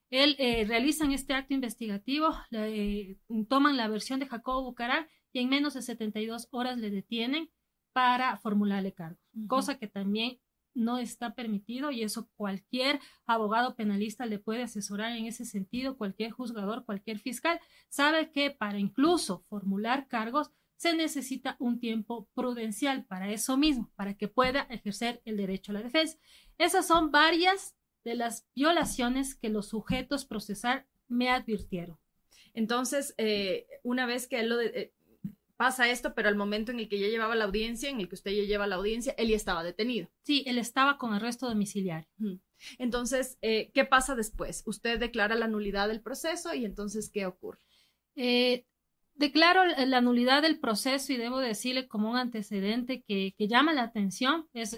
Él 0.09 0.37
realizan 0.67 1.11
este 1.11 1.33
acto 1.33 1.53
investigativo, 1.53 2.29
toman 3.49 3.75
la 3.75 3.89
versión 3.89 4.19
de 4.19 4.27
Jacobo 4.27 4.63
Bucarán 4.63 5.07
y 5.33 5.39
en 5.39 5.49
menos 5.49 5.73
de 5.73 5.81
72 5.81 6.47
horas 6.51 6.77
le 6.77 6.91
detienen 6.91 7.49
para 7.91 8.37
formularle 8.37 8.93
cargos, 8.93 9.19
cosa 9.47 9.79
que 9.79 9.87
también 9.87 10.37
no 10.75 10.99
está 10.99 11.33
permitido 11.33 11.89
y 11.89 12.03
eso 12.03 12.29
cualquier 12.35 12.99
abogado 13.25 13.75
penalista 13.75 14.25
le 14.25 14.37
puede 14.37 14.63
asesorar 14.63 15.15
en 15.15 15.25
ese 15.25 15.45
sentido, 15.45 15.97
cualquier 15.97 16.31
juzgador, 16.31 16.85
cualquier 16.85 17.19
fiscal 17.19 17.59
sabe 17.89 18.31
que 18.31 18.51
para 18.51 18.77
incluso 18.77 19.43
formular 19.49 20.07
cargos 20.07 20.51
se 20.75 20.95
necesita 20.95 21.55
un 21.59 21.79
tiempo 21.79 22.27
prudencial 22.33 23.05
para 23.05 23.31
eso 23.31 23.57
mismo, 23.57 23.89
para 23.95 24.15
que 24.15 24.27
pueda 24.27 24.67
ejercer 24.69 25.21
el 25.25 25.37
derecho 25.37 25.71
a 25.71 25.75
la 25.75 25.83
defensa. 25.83 26.17
Esas 26.57 26.85
son 26.85 27.11
varias 27.11 27.75
de 28.03 28.15
las 28.15 28.45
violaciones 28.53 29.35
que 29.35 29.49
los 29.49 29.69
sujetos 29.69 30.25
procesar 30.25 30.85
me 31.07 31.29
advirtieron. 31.29 31.97
Entonces, 32.53 33.13
eh, 33.17 33.67
una 33.83 34.05
vez 34.05 34.27
que 34.27 34.43
lo 34.43 34.59
eh, 34.61 34.93
pasa 35.57 35.89
esto, 35.89 36.13
pero 36.13 36.29
al 36.29 36.35
momento 36.35 36.71
en 36.71 36.79
el 36.79 36.89
que 36.89 36.99
ya 36.99 37.07
llevaba 37.07 37.35
la 37.35 37.45
audiencia, 37.45 37.89
en 37.89 37.99
el 37.99 38.09
que 38.09 38.15
usted 38.15 38.31
ya 38.31 38.43
lleva 38.43 38.67
la 38.67 38.75
audiencia, 38.75 39.13
él 39.17 39.29
ya 39.29 39.35
estaba 39.35 39.63
detenido. 39.63 40.09
Sí, 40.23 40.43
él 40.47 40.57
estaba 40.57 40.97
con 40.97 41.13
arresto 41.13 41.47
domiciliario. 41.47 42.07
Entonces, 42.77 43.37
eh, 43.41 43.71
¿qué 43.73 43.85
pasa 43.85 44.15
después? 44.15 44.63
Usted 44.65 44.99
declara 44.99 45.35
la 45.35 45.47
nulidad 45.47 45.87
del 45.87 46.01
proceso 46.01 46.53
y 46.53 46.65
entonces, 46.65 47.09
¿qué 47.09 47.25
ocurre? 47.25 47.59
declaro 49.17 49.65
la 49.65 50.01
nulidad 50.01 50.41
del 50.41 50.59
proceso 50.59 51.11
y 51.11 51.17
debo 51.17 51.39
decirle 51.39 51.87
como 51.87 52.11
un 52.11 52.17
antecedente 52.17 53.03
que, 53.05 53.33
llama 53.37 53.73
la 53.73 53.83
atención. 53.83 54.47
Es 54.53 54.75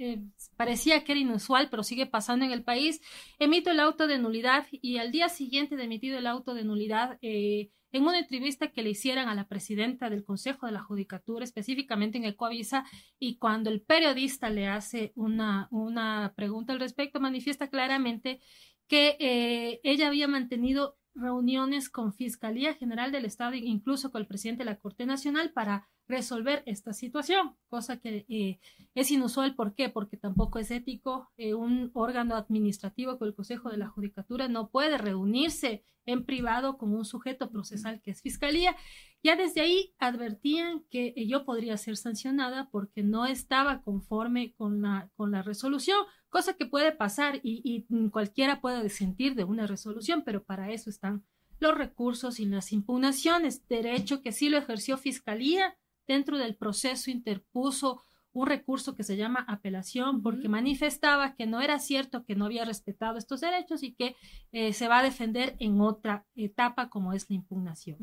eh, 0.00 0.18
parecía 0.56 1.04
que 1.04 1.12
era 1.12 1.20
inusual, 1.20 1.68
pero 1.70 1.82
sigue 1.82 2.06
pasando 2.06 2.46
en 2.46 2.52
el 2.52 2.64
país, 2.64 3.02
emito 3.38 3.70
el 3.70 3.80
auto 3.80 4.06
de 4.06 4.18
nulidad 4.18 4.66
y 4.70 4.96
al 4.96 5.12
día 5.12 5.28
siguiente 5.28 5.76
de 5.76 5.84
emitido 5.84 6.16
el 6.16 6.26
auto 6.26 6.54
de 6.54 6.64
nulidad, 6.64 7.18
eh, 7.20 7.70
en 7.92 8.02
una 8.04 8.18
entrevista 8.18 8.70
que 8.70 8.82
le 8.82 8.90
hicieran 8.90 9.28
a 9.28 9.34
la 9.34 9.48
presidenta 9.48 10.10
del 10.10 10.24
Consejo 10.24 10.66
de 10.66 10.72
la 10.72 10.82
Judicatura, 10.82 11.44
específicamente 11.44 12.18
en 12.18 12.24
Ecoavisa, 12.24 12.84
y 13.18 13.36
cuando 13.38 13.70
el 13.70 13.82
periodista 13.82 14.50
le 14.50 14.68
hace 14.68 15.12
una, 15.16 15.68
una 15.70 16.32
pregunta 16.36 16.72
al 16.72 16.80
respecto, 16.80 17.20
manifiesta 17.20 17.68
claramente 17.68 18.40
que 18.86 19.16
eh, 19.20 19.80
ella 19.84 20.08
había 20.08 20.28
mantenido 20.28 20.98
reuniones 21.14 21.88
con 21.88 22.12
Fiscalía 22.12 22.74
General 22.74 23.12
del 23.12 23.24
Estado, 23.24 23.54
incluso 23.54 24.10
con 24.10 24.20
el 24.20 24.26
presidente 24.26 24.60
de 24.64 24.70
la 24.70 24.78
Corte 24.78 25.06
Nacional, 25.06 25.52
para 25.52 25.88
resolver 26.10 26.62
esta 26.66 26.92
situación, 26.92 27.56
cosa 27.68 27.98
que 27.98 28.26
eh, 28.28 28.58
es 28.94 29.10
inusual. 29.10 29.54
¿Por 29.54 29.74
qué? 29.74 29.88
Porque 29.88 30.16
tampoco 30.16 30.58
es 30.58 30.70
ético. 30.70 31.30
Eh, 31.36 31.54
un 31.54 31.90
órgano 31.94 32.34
administrativo 32.34 33.16
como 33.16 33.28
el 33.28 33.34
Consejo 33.34 33.70
de 33.70 33.78
la 33.78 33.88
Judicatura 33.88 34.48
no 34.48 34.68
puede 34.70 34.98
reunirse 34.98 35.84
en 36.06 36.24
privado 36.24 36.76
con 36.76 36.92
un 36.92 37.04
sujeto 37.04 37.50
procesal 37.50 38.00
que 38.02 38.10
es 38.10 38.22
Fiscalía. 38.22 38.76
Ya 39.22 39.36
desde 39.36 39.60
ahí 39.60 39.94
advertían 39.98 40.82
que 40.90 41.14
yo 41.26 41.44
podría 41.44 41.76
ser 41.76 41.96
sancionada 41.96 42.68
porque 42.70 43.02
no 43.02 43.26
estaba 43.26 43.82
conforme 43.82 44.52
con 44.54 44.82
la, 44.82 45.10
con 45.16 45.30
la 45.30 45.42
resolución, 45.42 45.98
cosa 46.30 46.54
que 46.54 46.66
puede 46.66 46.92
pasar 46.92 47.40
y, 47.42 47.60
y 47.64 48.08
cualquiera 48.10 48.60
puede 48.60 48.82
disentir 48.82 49.34
de 49.34 49.44
una 49.44 49.66
resolución, 49.66 50.22
pero 50.24 50.42
para 50.42 50.70
eso 50.70 50.88
están 50.88 51.24
los 51.58 51.76
recursos 51.76 52.40
y 52.40 52.46
las 52.46 52.72
impugnaciones, 52.72 53.68
derecho 53.68 54.22
que 54.22 54.32
sí 54.32 54.48
lo 54.48 54.56
ejerció 54.56 54.96
Fiscalía 54.96 55.76
dentro 56.08 56.38
del 56.38 56.56
proceso 56.56 57.10
interpuso 57.10 58.02
un 58.32 58.46
recurso 58.46 58.96
que 58.96 59.02
se 59.02 59.16
llama 59.16 59.44
apelación 59.48 60.22
porque 60.22 60.48
manifestaba 60.48 61.34
que 61.34 61.46
no 61.46 61.60
era 61.60 61.78
cierto 61.78 62.24
que 62.24 62.36
no 62.36 62.46
había 62.46 62.64
respetado 62.64 63.18
estos 63.18 63.40
derechos 63.40 63.82
y 63.82 63.92
que 63.92 64.16
eh, 64.52 64.72
se 64.72 64.88
va 64.88 65.00
a 65.00 65.02
defender 65.02 65.56
en 65.58 65.80
otra 65.80 66.26
etapa 66.36 66.90
como 66.90 67.12
es 67.12 67.28
la 67.28 67.36
impugnación. 67.36 67.98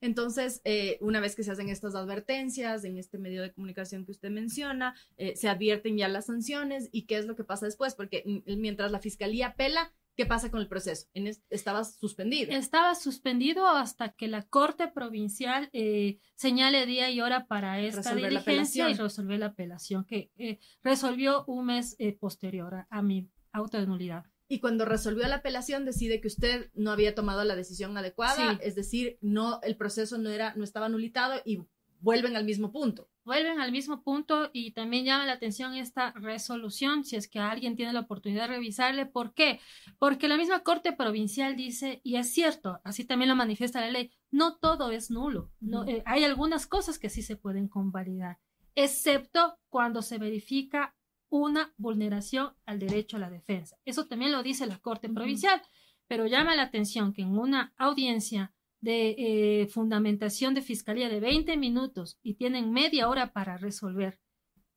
Entonces, 0.00 0.60
eh, 0.64 0.96
una 1.00 1.20
vez 1.20 1.34
que 1.34 1.42
se 1.42 1.50
hacen 1.50 1.68
estas 1.68 1.94
advertencias 1.94 2.84
en 2.84 2.98
este 2.98 3.18
medio 3.18 3.42
de 3.42 3.52
comunicación 3.52 4.04
que 4.04 4.12
usted 4.12 4.30
menciona, 4.30 4.94
eh, 5.16 5.36
se 5.36 5.48
advierten 5.48 5.96
ya 5.96 6.08
las 6.08 6.26
sanciones 6.26 6.88
y 6.92 7.02
qué 7.06 7.18
es 7.18 7.26
lo 7.26 7.36
que 7.36 7.44
pasa 7.44 7.66
después, 7.66 7.94
porque 7.94 8.22
mientras 8.46 8.90
la 8.92 9.00
fiscalía 9.00 9.48
apela, 9.48 9.92
¿Qué 10.14 10.26
pasa 10.26 10.50
con 10.50 10.60
el 10.60 10.68
proceso? 10.68 11.06
estaba 11.48 11.84
suspendido. 11.84 12.52
Estaba 12.52 12.94
suspendido 12.94 13.66
hasta 13.66 14.12
que 14.12 14.28
la 14.28 14.42
Corte 14.42 14.88
Provincial 14.88 15.70
eh, 15.72 16.18
señale 16.34 16.84
día 16.84 17.10
y 17.10 17.20
hora 17.20 17.46
para 17.46 17.80
esta 17.80 18.14
diligencia 18.14 18.90
y 18.90 18.94
resolver 18.94 19.38
la 19.38 19.46
apelación, 19.46 20.04
que 20.04 20.30
eh, 20.36 20.58
resolvió 20.82 21.44
un 21.46 21.66
mes 21.66 21.96
eh, 21.98 22.12
posterior 22.12 22.86
a, 22.88 23.02
mi 23.02 23.30
auto 23.52 23.78
de 23.78 23.86
nulidad. 23.86 24.24
Y 24.48 24.60
cuando 24.60 24.84
resolvió 24.84 25.26
la 25.28 25.36
apelación 25.36 25.86
decide 25.86 26.20
que 26.20 26.28
usted 26.28 26.70
no 26.74 26.90
había 26.90 27.14
tomado 27.14 27.42
la 27.44 27.56
decisión 27.56 27.96
adecuada, 27.96 28.58
es 28.62 28.74
decir, 28.74 29.18
no 29.22 29.60
el 29.62 29.76
proceso 29.76 30.18
no 30.18 30.28
era 30.28 30.54
no 30.56 30.64
estaba 30.64 30.86
anulitado 30.86 31.40
y 31.44 31.62
vuelven 32.00 32.36
al 32.36 32.44
mismo 32.44 32.70
punto 32.70 33.08
vuelven 33.24 33.60
al 33.60 33.72
mismo 33.72 34.02
punto 34.02 34.50
y 34.52 34.72
también 34.72 35.04
llama 35.04 35.26
la 35.26 35.34
atención 35.34 35.74
esta 35.74 36.12
resolución, 36.12 37.04
si 37.04 37.16
es 37.16 37.28
que 37.28 37.38
alguien 37.38 37.76
tiene 37.76 37.92
la 37.92 38.00
oportunidad 38.00 38.48
de 38.48 38.54
revisarle. 38.54 39.06
¿Por 39.06 39.34
qué? 39.34 39.60
Porque 39.98 40.28
la 40.28 40.36
misma 40.36 40.60
Corte 40.60 40.92
Provincial 40.92 41.56
dice, 41.56 42.00
y 42.02 42.16
es 42.16 42.32
cierto, 42.32 42.80
así 42.84 43.04
también 43.04 43.28
lo 43.28 43.36
manifiesta 43.36 43.80
la 43.80 43.90
ley, 43.90 44.10
no 44.30 44.56
todo 44.56 44.90
es 44.90 45.10
nulo. 45.10 45.50
No, 45.60 45.84
eh, 45.84 46.02
hay 46.06 46.24
algunas 46.24 46.66
cosas 46.66 46.98
que 46.98 47.10
sí 47.10 47.22
se 47.22 47.36
pueden 47.36 47.68
convalidar, 47.68 48.38
excepto 48.74 49.58
cuando 49.68 50.02
se 50.02 50.18
verifica 50.18 50.94
una 51.28 51.72
vulneración 51.78 52.54
al 52.66 52.78
derecho 52.78 53.16
a 53.16 53.20
la 53.20 53.30
defensa. 53.30 53.78
Eso 53.84 54.06
también 54.06 54.32
lo 54.32 54.42
dice 54.42 54.66
la 54.66 54.78
Corte 54.78 55.08
Provincial, 55.08 55.62
pero 56.06 56.26
llama 56.26 56.54
la 56.54 56.64
atención 56.64 57.14
que 57.14 57.22
en 57.22 57.38
una 57.38 57.72
audiencia 57.78 58.52
de 58.82 59.14
eh, 59.16 59.66
fundamentación 59.68 60.54
de 60.54 60.60
fiscalía 60.60 61.08
de 61.08 61.20
20 61.20 61.56
minutos 61.56 62.18
y 62.22 62.34
tienen 62.34 62.72
media 62.72 63.08
hora 63.08 63.32
para 63.32 63.56
resolver, 63.56 64.20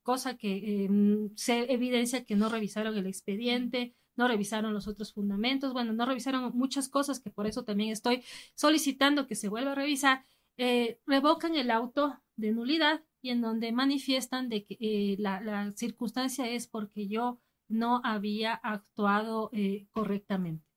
cosa 0.03 0.38
que 0.38 0.85
eh, 0.85 0.89
se 1.35 1.74
evidencia 1.74 2.24
que 2.24 2.35
no 2.35 2.47
revisaron 2.47 2.95
el 2.95 3.07
expediente, 3.07 3.95
no 4.15 4.27
revisaron 4.27 4.74
los 4.74 4.88
otros 4.88 5.12
fundamentos, 5.12 5.74
bueno, 5.74 5.91
no 5.91 6.05
revisaron 6.05 6.55
muchas 6.55 6.88
cosas 6.88 7.19
que 7.19 7.31
por 7.31 7.47
eso 7.47 7.63
también 7.63 7.89
estoy 7.91 8.24
solicitando 8.53 9.25
que 9.27 9.35
se 9.35 9.50
vuelva 9.50 9.71
a 9.71 9.75
revisar, 9.75 10.24
eh, 10.57 11.00
revocan 11.07 11.55
el 11.55 11.71
auto 11.71 12.21
de 12.35 12.51
nulidad 12.51 13.03
y 13.24 13.31
en 13.31 13.41
donde 13.41 13.71
manifiestan 13.71 14.50
de 14.50 14.65
que 14.65 15.15
la, 15.17 15.41
la, 15.41 15.71
circunstancia 15.71 16.47
es 16.47 16.67
porque 16.67 17.07
yo 17.07 17.39
no 17.67 18.01
había 18.03 18.53
actuado 18.53 19.50
correctamente. 19.91 20.75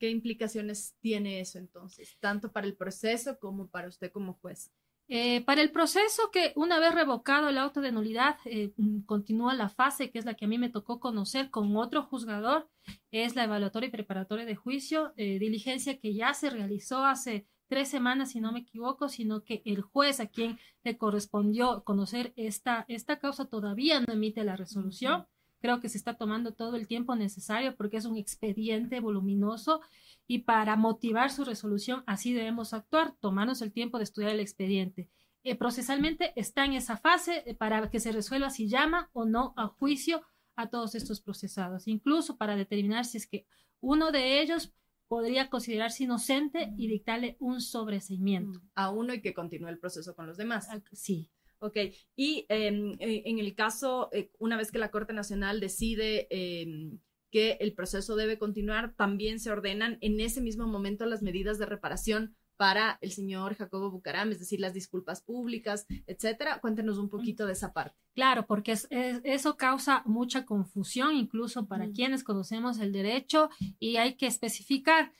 ¿Qué 0.00 0.08
implicaciones 0.08 0.96
tiene 1.00 1.40
eso 1.40 1.58
entonces, 1.58 2.16
tanto 2.20 2.50
para 2.50 2.66
el 2.66 2.74
proceso 2.74 3.38
como 3.38 3.68
para 3.68 3.86
usted 3.86 4.10
como 4.10 4.32
juez? 4.32 4.72
Eh, 5.08 5.44
para 5.44 5.60
el 5.60 5.70
proceso 5.72 6.30
que 6.32 6.54
una 6.56 6.78
vez 6.78 6.94
revocado 6.94 7.50
el 7.50 7.58
auto 7.58 7.82
de 7.82 7.92
nulidad, 7.92 8.38
eh, 8.46 8.72
continúa 9.04 9.52
la 9.52 9.68
fase 9.68 10.10
que 10.10 10.18
es 10.18 10.24
la 10.24 10.34
que 10.34 10.46
a 10.46 10.48
mí 10.48 10.56
me 10.56 10.70
tocó 10.70 11.00
conocer 11.00 11.50
con 11.50 11.76
otro 11.76 12.04
juzgador, 12.04 12.70
es 13.10 13.36
la 13.36 13.44
evaluatoria 13.44 13.88
y 13.88 13.92
preparatoria 13.92 14.46
de 14.46 14.56
juicio, 14.56 15.12
eh, 15.16 15.38
diligencia 15.38 15.98
que 15.98 16.14
ya 16.14 16.32
se 16.32 16.48
realizó 16.48 17.04
hace 17.04 17.46
tres 17.68 17.90
semanas, 17.90 18.30
si 18.30 18.40
no 18.40 18.52
me 18.52 18.60
equivoco, 18.60 19.10
sino 19.10 19.44
que 19.44 19.60
el 19.66 19.82
juez 19.82 20.18
a 20.20 20.28
quien 20.28 20.58
le 20.82 20.96
correspondió 20.96 21.84
conocer 21.84 22.32
esta, 22.36 22.86
esta 22.88 23.18
causa 23.18 23.44
todavía 23.44 24.00
no 24.00 24.14
emite 24.14 24.44
la 24.44 24.56
resolución. 24.56 25.26
Creo 25.60 25.80
que 25.80 25.88
se 25.88 25.98
está 25.98 26.14
tomando 26.14 26.52
todo 26.52 26.76
el 26.76 26.86
tiempo 26.86 27.14
necesario 27.14 27.76
porque 27.76 27.98
es 27.98 28.04
un 28.04 28.16
expediente 28.16 29.00
voluminoso 29.00 29.80
y 30.26 30.40
para 30.40 30.76
motivar 30.76 31.30
su 31.30 31.44
resolución 31.44 32.02
así 32.06 32.32
debemos 32.32 32.72
actuar, 32.72 33.14
tomarnos 33.20 33.62
el 33.62 33.72
tiempo 33.72 33.98
de 33.98 34.04
estudiar 34.04 34.32
el 34.32 34.40
expediente. 34.40 35.08
Eh, 35.42 35.56
procesalmente 35.56 36.32
está 36.36 36.64
en 36.64 36.74
esa 36.74 36.96
fase 36.96 37.42
eh, 37.46 37.54
para 37.54 37.90
que 37.90 38.00
se 38.00 38.12
resuelva 38.12 38.50
si 38.50 38.68
llama 38.68 39.08
o 39.12 39.24
no 39.24 39.54
a 39.56 39.68
juicio 39.68 40.22
a 40.56 40.68
todos 40.68 40.94
estos 40.94 41.20
procesados, 41.20 41.88
incluso 41.88 42.36
para 42.36 42.56
determinar 42.56 43.04
si 43.06 43.16
es 43.16 43.26
que 43.26 43.46
uno 43.80 44.12
de 44.12 44.42
ellos 44.42 44.74
podría 45.08 45.50
considerarse 45.50 46.04
inocente 46.04 46.72
y 46.76 46.86
dictarle 46.86 47.36
un 47.40 47.60
sobreseimiento. 47.60 48.60
A 48.74 48.90
uno 48.90 49.12
y 49.12 49.20
que 49.20 49.34
continúe 49.34 49.68
el 49.68 49.78
proceso 49.78 50.14
con 50.14 50.26
los 50.26 50.36
demás. 50.36 50.68
Sí. 50.92 51.30
Ok, 51.60 51.76
y 52.16 52.46
eh, 52.48 52.68
en 52.98 53.38
el 53.38 53.54
caso, 53.54 54.08
eh, 54.12 54.30
una 54.38 54.56
vez 54.56 54.72
que 54.72 54.78
la 54.78 54.90
Corte 54.90 55.12
Nacional 55.12 55.60
decide 55.60 56.26
em, 56.30 56.98
que 57.30 57.58
el 57.60 57.74
proceso 57.74 58.16
debe 58.16 58.38
continuar, 58.38 58.94
también 58.96 59.38
se 59.38 59.50
ordenan 59.50 59.98
en 60.00 60.20
ese 60.20 60.40
mismo 60.40 60.66
momento 60.66 61.04
las 61.04 61.22
medidas 61.22 61.58
de 61.58 61.66
reparación 61.66 62.34
para 62.56 62.98
el 63.02 63.12
señor 63.12 63.56
Jacobo 63.56 63.90
Bucaram, 63.90 64.32
es 64.32 64.38
decir, 64.38 64.58
las 64.60 64.74
disculpas 64.74 65.22
públicas, 65.22 65.86
etcétera. 66.06 66.60
Cuéntenos 66.60 66.98
un 66.98 67.08
poquito 67.08 67.46
de 67.46 67.52
esa 67.52 67.72
parte. 67.72 67.96
Claro, 68.14 68.46
porque 68.46 68.76
eso 69.24 69.56
causa 69.56 70.02
mucha 70.04 70.44
confusión, 70.44 71.14
incluso 71.14 71.66
para 71.66 71.90
quienes 71.90 72.22
conocemos 72.22 72.78
el 72.78 72.92
derecho, 72.92 73.48
y 73.78 73.96
hay 73.96 74.14
que 74.16 74.26
especificar. 74.26 75.12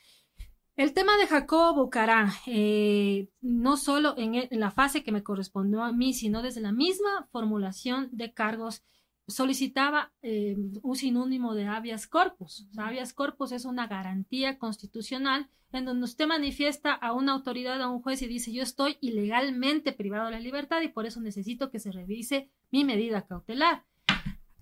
El 0.81 0.95
tema 0.95 1.19
de 1.19 1.27
Jacobo 1.27 1.75
Bucarán, 1.75 2.31
eh, 2.47 3.29
no 3.43 3.77
solo 3.77 4.15
e, 4.17 4.49
en, 4.51 4.61
la 4.61 4.71
fase 4.71 5.05
que 5.05 5.13
me 5.13 5.23
correspondió 5.23 5.83
a 5.83 5.93
mí, 5.93 6.15
sino 6.15 6.41
desde 6.41 6.63
la 6.63 6.73
misma 6.73 7.29
formulación 7.33 8.09
de 8.13 8.33
cargos, 8.33 8.83
solicitaba 9.29 10.15
eh, 10.23 10.57
un 10.81 10.97
sinónimo 10.97 11.55
de 11.55 11.67
habeas 11.67 12.07
corpus. 12.07 12.67
habeas 12.79 13.13
corpus 13.13 13.53
es 13.53 13.67
una 13.67 13.89
garantía 13.89 14.59
constitucional 14.59 15.51
en 15.71 15.85
donde 15.85 16.05
usted 16.05 16.27
manifiesta 16.27 16.95
a 16.95 17.13
una 17.13 17.33
autoridad, 17.33 17.83
a 17.83 17.91
un 17.91 18.01
juez 18.01 18.23
y 18.23 18.27
dice 18.27 18.51
yo 18.51 18.63
estoy 18.63 18.97
ilegalmente 19.03 19.93
privado 19.93 20.25
de 20.25 20.31
la 20.31 20.41
libertad 20.41 20.81
y 20.81 20.89
por 20.89 21.05
eso 21.05 21.21
necesito 21.21 21.71
que 21.71 21.79
se 21.79 21.93
revise 21.93 22.49
mi 22.71 22.85
medida 22.85 23.27
cautelar 23.27 23.85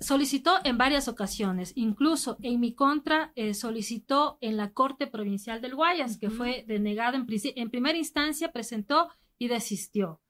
solicitó 0.00 0.58
en 0.64 0.78
varias 0.78 1.08
ocasiones, 1.08 1.72
incluso 1.74 2.36
en 2.42 2.60
mi 2.60 2.74
contra 2.74 3.32
eh, 3.34 3.54
solicitó 3.54 4.38
en 4.40 4.56
la 4.56 4.72
Corte 4.72 5.06
Provincial 5.06 5.60
del 5.60 5.74
Guayas, 5.74 6.18
que 6.18 6.30
fue 6.30 6.64
denegado 6.66 7.16
en, 7.16 7.26
en, 7.28 7.70
primera 7.70 7.98
instancia, 7.98 8.52
presentó 8.52 9.08
y 9.38 9.48
desistió. 9.48 10.20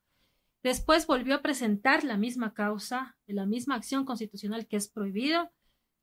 Después 0.62 1.06
volvió 1.06 1.36
a 1.36 1.42
presentar 1.42 2.04
la 2.04 2.16
misma 2.16 2.52
causa, 2.52 3.16
la 3.26 3.46
misma 3.46 3.74
acción 3.74 4.04
constitucional 4.04 4.66
que 4.66 4.76
es 4.76 4.88
prohibido. 4.88 5.50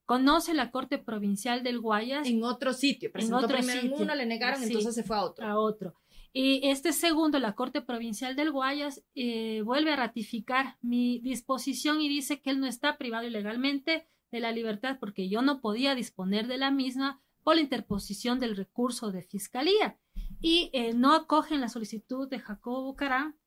Conoce 0.06 0.54
la 0.54 0.70
Corte 0.70 0.98
Provincial 1.00 1.64
del 1.64 1.80
Guayas. 1.80 2.28
En 2.28 2.44
otro 2.44 2.74
sitio. 2.74 3.12
Presentó 3.12 3.40
en 3.40 3.46
otro 3.46 3.58
primero 3.58 3.82
en 3.82 3.94
uno, 4.02 4.16
le 4.16 4.26
negaron, 4.26 4.64
entonces 4.64 4.94
se 4.94 5.04
fue 5.04 5.18
a 5.18 5.24
otro. 5.24 5.46
A 5.46 5.58
otro. 5.58 5.96
Y 6.38 6.68
este 6.68 6.92
segundo, 6.92 7.40
la 7.40 7.56
Corte 7.56 7.80
Provincial 7.80 8.36
del 8.36 8.52
Guayas, 8.52 9.02
eh, 9.16 9.62
vuelve 9.62 9.94
a 9.94 9.96
ratificar 9.96 10.76
mi 10.82 11.20
disposición 11.20 12.02
y 12.02 12.10
dice 12.10 12.42
que 12.42 12.50
él 12.50 12.60
no 12.60 12.68
está 12.68 12.98
privado 12.98 13.26
ilegalmente 13.26 14.10
de 14.34 14.42
la 14.42 14.52
libertad 14.52 14.98
porque 15.00 15.30
yo 15.30 15.42
no 15.42 15.62
podía 15.62 15.96
disponer 15.96 16.48
de 16.48 16.58
la 16.58 16.72
misma 16.72 17.22
por 17.42 17.56
la 17.56 17.62
interposición 17.62 18.42
del 18.42 18.58
recurso 18.58 19.14
de 19.14 19.22
fiscalía. 19.22 19.98
Y 20.42 20.72
eh, 20.74 20.94
no 20.94 21.14
acogen 21.14 21.62
la 21.62 21.70
solicitud 21.70 22.28
de 22.28 22.40
Jacobo 22.40 22.84
Bucarán, 22.84 23.38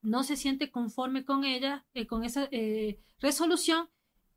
no 0.00 0.22
se 0.22 0.36
siente 0.36 0.70
conforme 0.70 1.26
con 1.26 1.44
ella, 1.44 1.84
eh, 1.92 2.06
con 2.06 2.24
esa 2.24 2.48
resolución, 3.20 3.90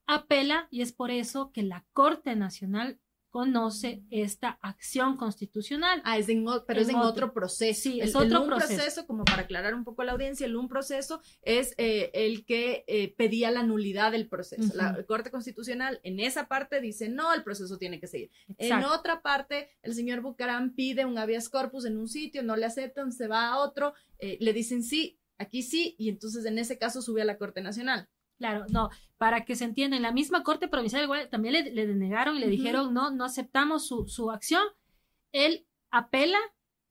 apela 0.05 0.67
y 0.69 0.81
es 0.81 0.91
por 0.91 1.11
eso 1.11 1.53
que 1.53 1.63
la 1.63 1.85
Corte 1.93 2.35
Nacional 2.35 2.99
conoce 3.35 4.01
esta 4.11 4.57
acción 4.61 5.17
constitucional. 5.17 6.01
Ah, 6.05 6.17
es 6.17 6.29
en, 6.29 6.45
pero 6.65 6.79
es 6.79 6.87
en 6.87 6.95
otro, 6.95 7.33
proceso. 7.33 7.81
Sí, 7.81 7.99
es 7.99 8.15
otro 8.15 8.43
un 8.43 8.47
proceso. 8.47 9.05
como 9.05 9.25
para 9.25 9.41
aclarar 9.41 9.75
un 9.75 9.83
poco 9.83 10.03
a 10.03 10.05
la 10.05 10.13
audiencia, 10.13 10.45
el 10.45 10.55
un 10.55 10.69
proceso 10.69 11.19
es 11.41 11.73
eh, 11.77 12.11
el 12.13 12.45
que 12.45 12.85
eh, 12.87 13.13
pedía 13.17 13.51
la 13.51 13.63
nulidad 13.63 14.13
del 14.13 14.29
proceso. 14.29 14.73
La 14.73 15.03
Corte 15.05 15.31
Constitucional 15.31 15.99
en 16.03 16.21
esa 16.21 16.47
parte 16.47 16.79
dice, 16.79 17.09
no, 17.09 17.33
el 17.33 17.43
proceso 17.43 17.77
tiene 17.77 17.99
que 17.99 18.07
seguir. 18.07 18.29
En 18.57 18.85
otra 18.85 19.21
parte, 19.21 19.67
el 19.81 19.93
señor 19.95 20.21
Bucarán 20.21 20.73
pide 20.73 21.03
un 21.03 21.17
habeas 21.17 21.49
corpus 21.49 21.83
en 21.83 21.97
un 21.97 22.07
sitio, 22.07 22.41
no 22.41 22.55
le 22.55 22.65
aceptan, 22.65 23.11
se 23.11 23.27
va 23.27 23.49
a 23.49 23.57
otro, 23.57 23.95
eh, 24.17 24.37
le 24.39 24.53
dicen 24.53 24.81
sí, 24.81 25.19
aquí 25.37 25.61
sí, 25.61 25.93
y 25.99 26.07
entonces 26.07 26.45
en 26.45 26.57
ese 26.57 26.77
caso 26.77 27.01
sube 27.01 27.21
a 27.21 27.25
la 27.25 27.37
Corte 27.37 27.59
Nacional. 27.59 28.07
Claro, 28.37 28.65
no, 28.69 28.89
para 29.17 29.45
que 29.45 29.55
se 29.55 29.63
entienda, 29.63 29.95
en 29.95 30.03
la 30.03 30.11
misma 30.11 30.43
Corte 30.43 30.67
Provincial 30.67 31.07
también 31.29 31.53
le, 31.53 31.71
le, 31.71 31.87
denegaron 31.87 32.35
y 32.35 32.39
le 32.39 32.47
dijeron, 32.47 32.93
no, 32.93 33.11
no 33.11 33.23
aceptamos 33.23 33.87
su, 33.87 34.07
su, 34.07 34.29
acción. 34.29 34.63
Él 35.31 35.65
apela 35.89 36.37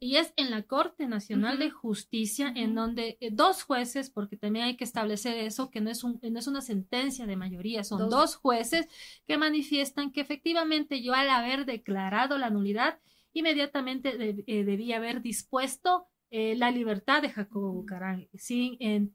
y 0.01 0.17
es 0.17 0.33
en 0.37 0.51
la 0.51 0.63
Corte 0.63 1.07
Nacional 1.07 1.59
de 1.59 1.71
Justicia 1.71 2.53
en 2.57 2.75
donde 2.75 3.19
eh, 3.21 3.31
dos 3.31 3.63
jueces, 3.63 4.11
porque 4.11 4.37
también 4.37 4.65
hay 4.65 4.77
que 4.77 4.85
establecer 4.85 5.37
eso, 5.37 5.71
que 5.71 5.81
no 5.81 5.91
es, 5.91 6.03
un, 6.03 6.19
no 6.23 6.39
es 6.39 6.47
una 6.47 6.63
sentencia 6.63 7.27
de 7.27 7.37
mayoría, 7.37 7.85
son 7.85 8.09
dos. 8.09 8.37
jueces 8.37 8.87
que 9.27 9.37
manifiestan 9.37 10.11
que 10.11 10.23
efectivamente 10.23 11.03
yo 11.03 11.13
al 11.13 11.29
haber 11.29 11.67
declarado 11.67 12.39
la 12.39 12.51
nulidad, 12.51 13.01
inmediatamente 13.35 14.45
eh, 14.47 14.65
debía 14.65 14.97
haber 14.97 15.21
dispuesto 15.21 16.07
eh, 16.31 16.55
la 16.57 16.71
libertad 16.71 17.21
de 17.21 17.31
Jacobo 17.31 17.73
Bucarán, 17.73 18.29
sin 18.35 19.15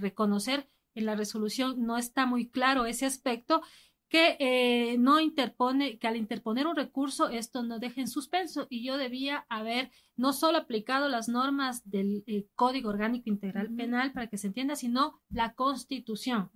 reconocer 0.00 0.68
en 0.94 1.06
la 1.06 1.16
resolución 1.16 1.84
no 1.84 1.96
está 1.98 2.26
muy 2.26 2.48
claro 2.48 2.86
ese 2.86 3.06
aspecto, 3.06 3.62
que 4.12 4.36
eh, 4.40 4.98
no 4.98 5.20
interpone, 5.20 5.98
que 5.98 6.06
al 6.06 6.18
interponer 6.18 6.66
un 6.66 6.76
recurso 6.76 7.30
esto 7.30 7.62
no 7.62 7.78
deje 7.78 8.02
en 8.02 8.08
suspenso. 8.08 8.66
Y 8.68 8.84
yo 8.84 8.98
debía 8.98 9.46
haber 9.48 9.90
no 10.16 10.34
solo 10.34 10.58
aplicado 10.58 11.08
las 11.08 11.30
normas 11.30 11.88
del 11.88 12.22
eh, 12.26 12.44
Código 12.54 12.90
Orgánico 12.90 13.30
Integral 13.30 13.74
Penal 13.74 14.12
para 14.12 14.26
que 14.26 14.36
se 14.36 14.48
entienda, 14.48 14.76
sino 14.76 15.18
la 15.30 15.54
Constitución, 15.54 16.50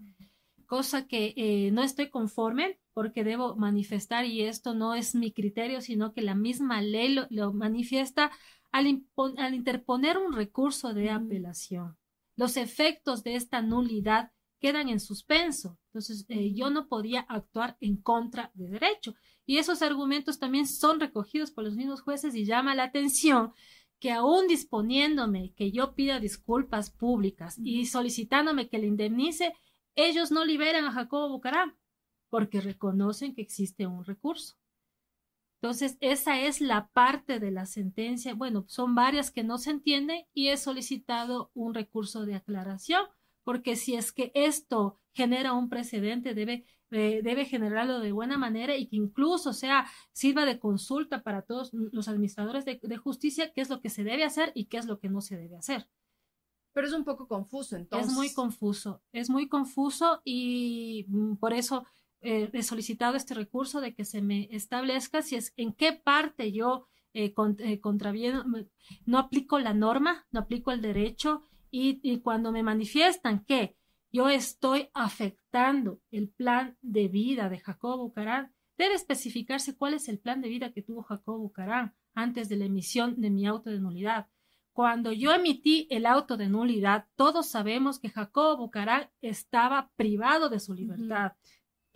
cosa 0.66 1.06
que 1.06 1.32
eh, 1.38 1.70
no 1.72 1.82
estoy 1.82 2.10
conforme 2.10 2.78
porque 2.92 3.24
debo 3.24 3.56
manifestar 3.56 4.26
y 4.26 4.42
esto 4.42 4.74
no 4.74 4.94
es 4.94 5.14
mi 5.14 5.32
criterio, 5.32 5.80
sino 5.80 6.12
que 6.12 6.20
la 6.20 6.34
misma 6.34 6.82
ley 6.82 7.16
lo, 7.30 7.52
manifiesta 7.54 8.32
al, 8.70 9.02
al 9.38 9.54
interponer 9.54 10.18
un 10.18 10.34
recurso 10.34 10.92
de 10.92 11.08
apelación 11.10 11.96
los 12.36 12.56
efectos 12.56 13.22
de 13.22 13.34
esta 13.34 13.62
nulidad 13.62 14.30
quedan 14.60 14.88
en 14.88 15.00
suspenso. 15.00 15.78
Entonces, 15.88 16.24
eh, 16.28 16.52
yo 16.54 16.70
no 16.70 16.88
podía 16.88 17.20
actuar 17.20 17.76
en 17.80 17.96
contra 17.96 18.50
de 18.54 18.68
derecho. 18.68 19.14
Y 19.44 19.58
esos 19.58 19.82
argumentos 19.82 20.38
también 20.38 20.66
son 20.66 21.00
recogidos 21.00 21.50
por 21.50 21.64
los 21.64 21.76
mismos 21.76 22.02
jueces 22.02 22.34
y 22.34 22.44
llama 22.44 22.74
la 22.74 22.84
atención 22.84 23.52
que 23.98 24.12
aún 24.12 24.46
disponiéndome 24.46 25.52
que 25.54 25.72
yo 25.72 25.94
pida 25.94 26.20
disculpas 26.20 26.90
públicas 26.90 27.58
y 27.58 27.86
solicitándome 27.86 28.68
que 28.68 28.78
le 28.78 28.86
indemnice, 28.86 29.54
ellos 29.94 30.30
no 30.30 30.44
liberan 30.44 30.84
a 30.84 30.92
Jacobo 30.92 31.30
Bucaram 31.30 31.74
porque 32.28 32.60
reconocen 32.60 33.34
que 33.34 33.42
existe 33.42 33.86
un 33.86 34.04
recurso. 34.04 34.56
Entonces, 35.66 35.98
esa 36.00 36.38
es 36.38 36.60
la 36.60 36.86
parte 36.92 37.40
de 37.40 37.50
la 37.50 37.66
sentencia. 37.66 38.34
Bueno, 38.34 38.64
son 38.68 38.94
varias 38.94 39.32
que 39.32 39.42
no 39.42 39.58
se 39.58 39.70
entienden 39.70 40.24
y 40.32 40.50
he 40.50 40.56
solicitado 40.56 41.50
un 41.54 41.74
recurso 41.74 42.24
de 42.24 42.36
aclaración, 42.36 43.04
porque 43.42 43.74
si 43.74 43.96
es 43.96 44.12
que 44.12 44.30
esto 44.36 45.00
genera 45.12 45.54
un 45.54 45.68
precedente, 45.68 46.34
debe, 46.34 46.66
eh, 46.92 47.20
debe 47.24 47.46
generarlo 47.46 47.98
de 47.98 48.12
buena 48.12 48.38
manera 48.38 48.76
y 48.76 48.86
que 48.86 48.94
incluso 48.94 49.52
sea, 49.52 49.88
sirva 50.12 50.44
de 50.44 50.60
consulta 50.60 51.24
para 51.24 51.42
todos 51.42 51.72
los 51.72 52.06
administradores 52.06 52.64
de, 52.64 52.78
de 52.80 52.96
justicia 52.96 53.52
qué 53.52 53.60
es 53.60 53.68
lo 53.68 53.80
que 53.80 53.90
se 53.90 54.04
debe 54.04 54.22
hacer 54.22 54.52
y 54.54 54.66
qué 54.66 54.76
es 54.76 54.86
lo 54.86 55.00
que 55.00 55.08
no 55.08 55.20
se 55.20 55.36
debe 55.36 55.56
hacer. 55.56 55.88
Pero 56.74 56.86
es 56.86 56.92
un 56.92 57.02
poco 57.02 57.26
confuso, 57.26 57.74
entonces. 57.74 58.12
Es 58.12 58.14
muy 58.14 58.32
confuso, 58.32 59.02
es 59.10 59.30
muy 59.30 59.48
confuso 59.48 60.20
y 60.24 61.06
mm, 61.08 61.38
por 61.38 61.54
eso 61.54 61.84
eh, 62.26 62.50
he 62.52 62.62
solicitado 62.64 63.16
este 63.16 63.34
recurso 63.34 63.80
de 63.80 63.94
que 63.94 64.04
se 64.04 64.20
me 64.20 64.48
establezca 64.50 65.22
si 65.22 65.36
es 65.36 65.52
en 65.56 65.72
qué 65.72 65.92
parte 65.92 66.50
yo 66.50 66.88
eh, 67.14 67.32
eh 67.60 67.80
no 69.06 69.18
aplico 69.18 69.60
la 69.60 69.74
norma, 69.74 70.26
no 70.32 70.40
aplico 70.40 70.72
el 70.72 70.82
derecho 70.82 71.44
y, 71.70 72.18
cuando 72.22 72.50
me 72.50 72.64
manifiestan 72.64 73.44
que 73.44 73.76
yo 74.10 74.28
estoy 74.28 74.88
afectando 74.92 76.00
el 76.10 76.28
plan 76.28 76.76
de 76.82 77.06
vida 77.06 77.48
de 77.48 77.60
Jacobo 77.60 77.98
Bucarán, 77.98 78.52
debe 78.76 78.94
especificarse 78.94 79.76
cuál 79.76 79.94
es 79.94 80.08
el 80.08 80.18
plan 80.18 80.40
de 80.40 80.48
vida 80.48 80.72
que 80.72 80.82
tuvo 80.82 81.04
Jacobo 81.04 81.38
Bucarán 81.38 81.94
antes 82.12 82.48
de 82.48 82.56
la 82.56 82.64
emisión 82.64 83.20
de 83.20 83.30
mi 83.30 83.46
auto 83.46 83.70
de 83.70 83.78
nulidad. 83.78 84.26
Cuando 84.72 85.12
yo 85.12 85.32
emití 85.32 85.86
el 85.90 86.06
auto 86.06 86.36
de 86.36 86.48
nulidad, 86.48 87.06
todos 87.14 87.46
sabemos 87.48 88.00
que 88.00 88.10
Jacobo 88.10 88.56
Bucarán 88.56 89.10
estaba 89.20 89.92
privado 89.94 90.48
de 90.48 90.58
su 90.58 90.74
libertad. 90.74 91.32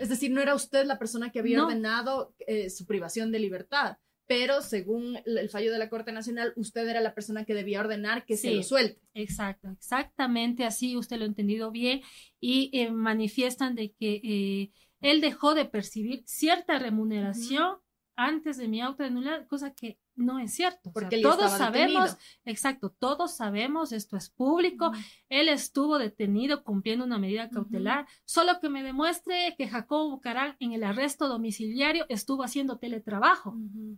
Es 0.00 0.08
decir, 0.08 0.30
no 0.30 0.40
era 0.40 0.54
usted 0.54 0.86
la 0.86 0.98
persona 0.98 1.30
que 1.30 1.40
había 1.40 1.62
ordenado 1.62 2.34
eh, 2.46 2.70
su 2.70 2.86
privación 2.86 3.30
de 3.30 3.38
libertad, 3.38 3.98
pero 4.26 4.62
según 4.62 5.18
el 5.26 5.50
fallo 5.50 5.70
de 5.70 5.78
la 5.78 5.90
Corte 5.90 6.10
Nacional, 6.10 6.54
usted 6.56 6.88
era 6.88 7.00
la 7.00 7.14
persona 7.14 7.44
que 7.44 7.52
debía 7.52 7.80
ordenar 7.80 8.24
que 8.24 8.38
se 8.38 8.50
lo 8.52 8.62
suelte. 8.62 9.02
Exacto, 9.12 9.68
exactamente 9.68 10.64
así, 10.64 10.96
usted 10.96 11.18
lo 11.18 11.24
ha 11.24 11.26
entendido 11.26 11.70
bien, 11.70 12.00
y 12.40 12.70
eh, 12.72 12.90
manifiestan 12.90 13.74
de 13.74 13.92
que 13.92 14.20
eh, 14.24 14.70
él 15.02 15.20
dejó 15.20 15.54
de 15.54 15.66
percibir 15.66 16.22
cierta 16.26 16.78
remuneración 16.78 17.76
antes 18.16 18.56
de 18.56 18.68
mi 18.68 18.80
auto 18.80 19.02
de 19.02 19.10
nulidad, 19.10 19.46
cosa 19.48 19.74
que 19.74 19.98
no 20.20 20.38
es 20.38 20.54
cierto. 20.54 20.92
Porque 20.92 21.20
todos 21.20 21.50
sabemos, 21.52 22.16
exacto, 22.44 22.90
todos 22.90 23.36
sabemos, 23.36 23.92
esto 23.92 24.16
es 24.16 24.30
público, 24.30 24.92
él 25.28 25.48
estuvo 25.48 25.98
detenido 25.98 26.62
cumpliendo 26.62 27.04
una 27.04 27.18
medida 27.18 27.50
cautelar, 27.50 28.06
solo 28.24 28.60
que 28.60 28.68
me 28.68 28.82
demuestre 28.82 29.54
que 29.56 29.68
Jacobo 29.68 30.10
Bucarán 30.10 30.56
en 30.60 30.72
el 30.72 30.84
arresto 30.84 31.28
domiciliario 31.28 32.06
estuvo 32.08 32.42
haciendo 32.42 32.78
teletrabajo, 32.78 33.56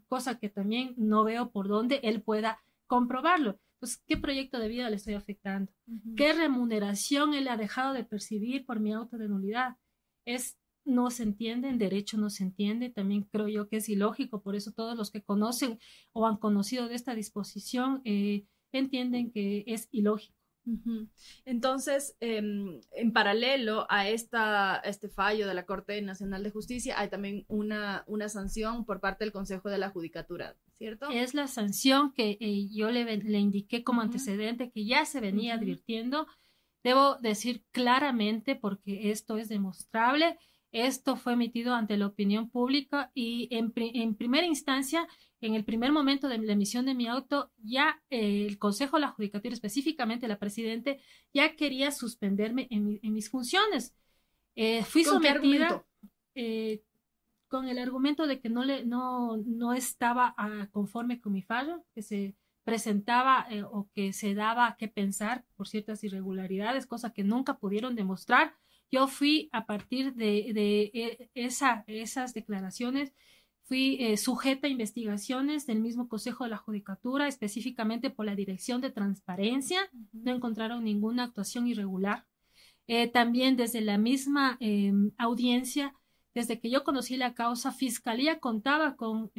cosa 0.08 0.38
que 0.38 0.48
también 0.48 0.94
no 0.96 1.24
veo 1.24 1.50
por 1.50 1.68
dónde 1.68 2.00
él 2.04 2.22
pueda 2.22 2.62
comprobarlo. 2.86 3.58
Pues, 3.80 3.96
¿qué 4.06 4.16
proyecto 4.16 4.60
de 4.60 4.68
vida 4.68 4.88
le 4.88 4.96
estoy 4.96 5.14
afectando? 5.14 5.72
¿Qué 6.16 6.32
remuneración 6.32 7.34
él 7.34 7.48
ha 7.48 7.56
dejado 7.56 7.94
de 7.94 8.04
percibir 8.04 8.64
por 8.64 8.78
mi 8.78 8.92
auto 8.92 9.18
de 9.18 9.28
nulidad? 9.28 9.76
Es 10.24 10.56
no 10.84 11.10
se 11.10 11.22
entiende, 11.22 11.68
en 11.68 11.78
derecho 11.78 12.16
no 12.18 12.30
se 12.30 12.42
entiende, 12.44 12.90
también 12.90 13.22
creo 13.24 13.48
yo 13.48 13.68
que 13.68 13.76
es 13.76 13.88
ilógico, 13.88 14.42
por 14.42 14.56
eso 14.56 14.72
todos 14.72 14.96
los 14.96 15.10
que 15.10 15.22
conocen 15.22 15.78
o 16.12 16.26
han 16.26 16.36
conocido 16.36 16.88
de 16.88 16.94
esta 16.94 17.14
disposición 17.14 18.02
eh, 18.04 18.46
entienden 18.72 19.30
que 19.30 19.64
es 19.66 19.88
ilógico. 19.92 20.42
Entonces, 21.44 22.16
em, 22.20 22.80
en 22.92 23.12
paralelo 23.12 23.86
a, 23.88 24.08
esta, 24.08 24.76
este 24.84 25.08
fallo 25.08 25.48
de 25.48 25.54
la 25.54 25.66
Corte 25.66 26.00
Nacional 26.02 26.44
de 26.44 26.50
Justicia, 26.50 26.98
hay 26.98 27.08
también 27.08 27.44
una, 27.48 28.04
una 28.06 28.28
sanción 28.28 28.84
por 28.84 29.00
parte 29.00 29.24
del 29.24 29.32
Consejo 29.32 29.70
de 29.70 29.78
la 29.78 29.90
Judicatura, 29.90 30.56
¿cierto? 30.72 31.08
Es 31.10 31.34
la 31.34 31.48
sanción 31.48 32.12
que 32.12 32.38
eh, 32.40 32.68
yo 32.70 32.90
le, 32.90 33.04
le, 33.16 33.38
indiqué 33.38 33.82
como 33.82 34.02
antecedente, 34.02 34.70
que 34.70 34.84
ya 34.84 35.04
se 35.04 35.20
venía 35.20 35.54
advirtiendo. 35.54 36.26
Debo 36.84 37.16
decir 37.16 37.64
claramente, 37.72 38.54
porque 38.54 39.10
esto 39.10 39.38
es 39.38 39.48
demostrable, 39.48 40.38
esto 40.72 41.16
fue 41.16 41.34
emitido 41.34 41.74
ante 41.74 41.96
la 41.96 42.06
opinión 42.06 42.50
pública 42.50 43.10
y 43.14 43.48
en, 43.50 43.72
primera 43.72 44.46
instancia, 44.46 45.06
en 45.40 45.54
el 45.54 45.64
primer 45.64 45.92
momento 45.92 46.28
de 46.28 46.38
la 46.38 46.52
emisión 46.52 46.86
de 46.86 46.94
mi 46.94 47.06
auto, 47.06 47.52
ya 47.62 48.02
eh, 48.10 48.46
el 48.46 48.58
Consejo 48.58 48.96
de 48.96 49.02
la 49.02 49.12
Judicatura, 49.12 49.54
específicamente 49.54 50.28
la 50.28 50.38
Presidente, 50.38 51.00
ya 51.32 51.54
quería 51.56 51.90
suspenderme 51.90 52.68
en, 52.70 53.00
mis 53.12 53.30
funciones. 53.30 53.94
Eh, 54.56 54.82
fui 54.82 55.04
sometida 55.04 55.84
eh, 56.34 56.82
con 57.48 57.68
el 57.68 57.78
argumento 57.78 58.26
de 58.26 58.40
que 58.40 58.48
no, 58.48 58.64
le, 58.64 58.84
no, 58.84 59.36
no 59.36 59.74
estaba 59.74 60.34
conforme 60.72 61.20
con 61.20 61.32
mi 61.32 61.42
fallo, 61.42 61.84
que 61.94 62.02
se 62.02 62.34
presentaba 62.64 63.46
eh, 63.50 63.62
o 63.64 63.88
que 63.94 64.12
se 64.12 64.34
daba 64.34 64.76
que 64.76 64.88
pensar 64.88 65.44
por 65.56 65.68
ciertas 65.68 66.04
irregularidades, 66.04 66.86
cosa 66.86 67.12
que 67.12 67.24
nunca 67.24 67.58
pudieron 67.58 67.94
demostrar. 67.94 68.54
Yo 68.92 69.08
fui 69.08 69.48
a 69.52 69.66
partir 69.66 70.14
de, 70.14 70.52
de 70.54 70.90
eh, 70.94 71.30
esa, 71.34 71.82
esas 71.88 72.34
declaraciones, 72.34 73.12
fui 73.64 73.96
eh, 73.98 74.16
sujeta 74.16 74.68
a 74.68 74.70
investigaciones 74.70 75.66
del 75.66 75.80
mismo 75.80 76.08
Consejo 76.08 76.44
de 76.44 76.50
la 76.50 76.58
Judicatura, 76.58 77.26
específicamente 77.26 78.10
por 78.10 78.26
la 78.26 78.36
Dirección 78.36 78.80
de 78.80 78.90
Transparencia. 78.90 79.90
No 80.12 80.32
encontraron 80.32 80.84
ninguna 80.84 81.24
actuación 81.24 81.66
irregular. 81.66 82.26
también 83.12 83.56
desde 83.56 83.80
la 83.80 83.96
misma 83.96 84.56
em, 84.60 85.12
audiencia, 85.16 85.94
desde 86.34 86.60
que 86.60 86.68
yo 86.70 86.84
conocí 86.84 87.16
la 87.16 87.32
causa, 87.34 87.72
Fiscalía 87.72 88.38
contaba 88.38 88.96
con 88.96 89.30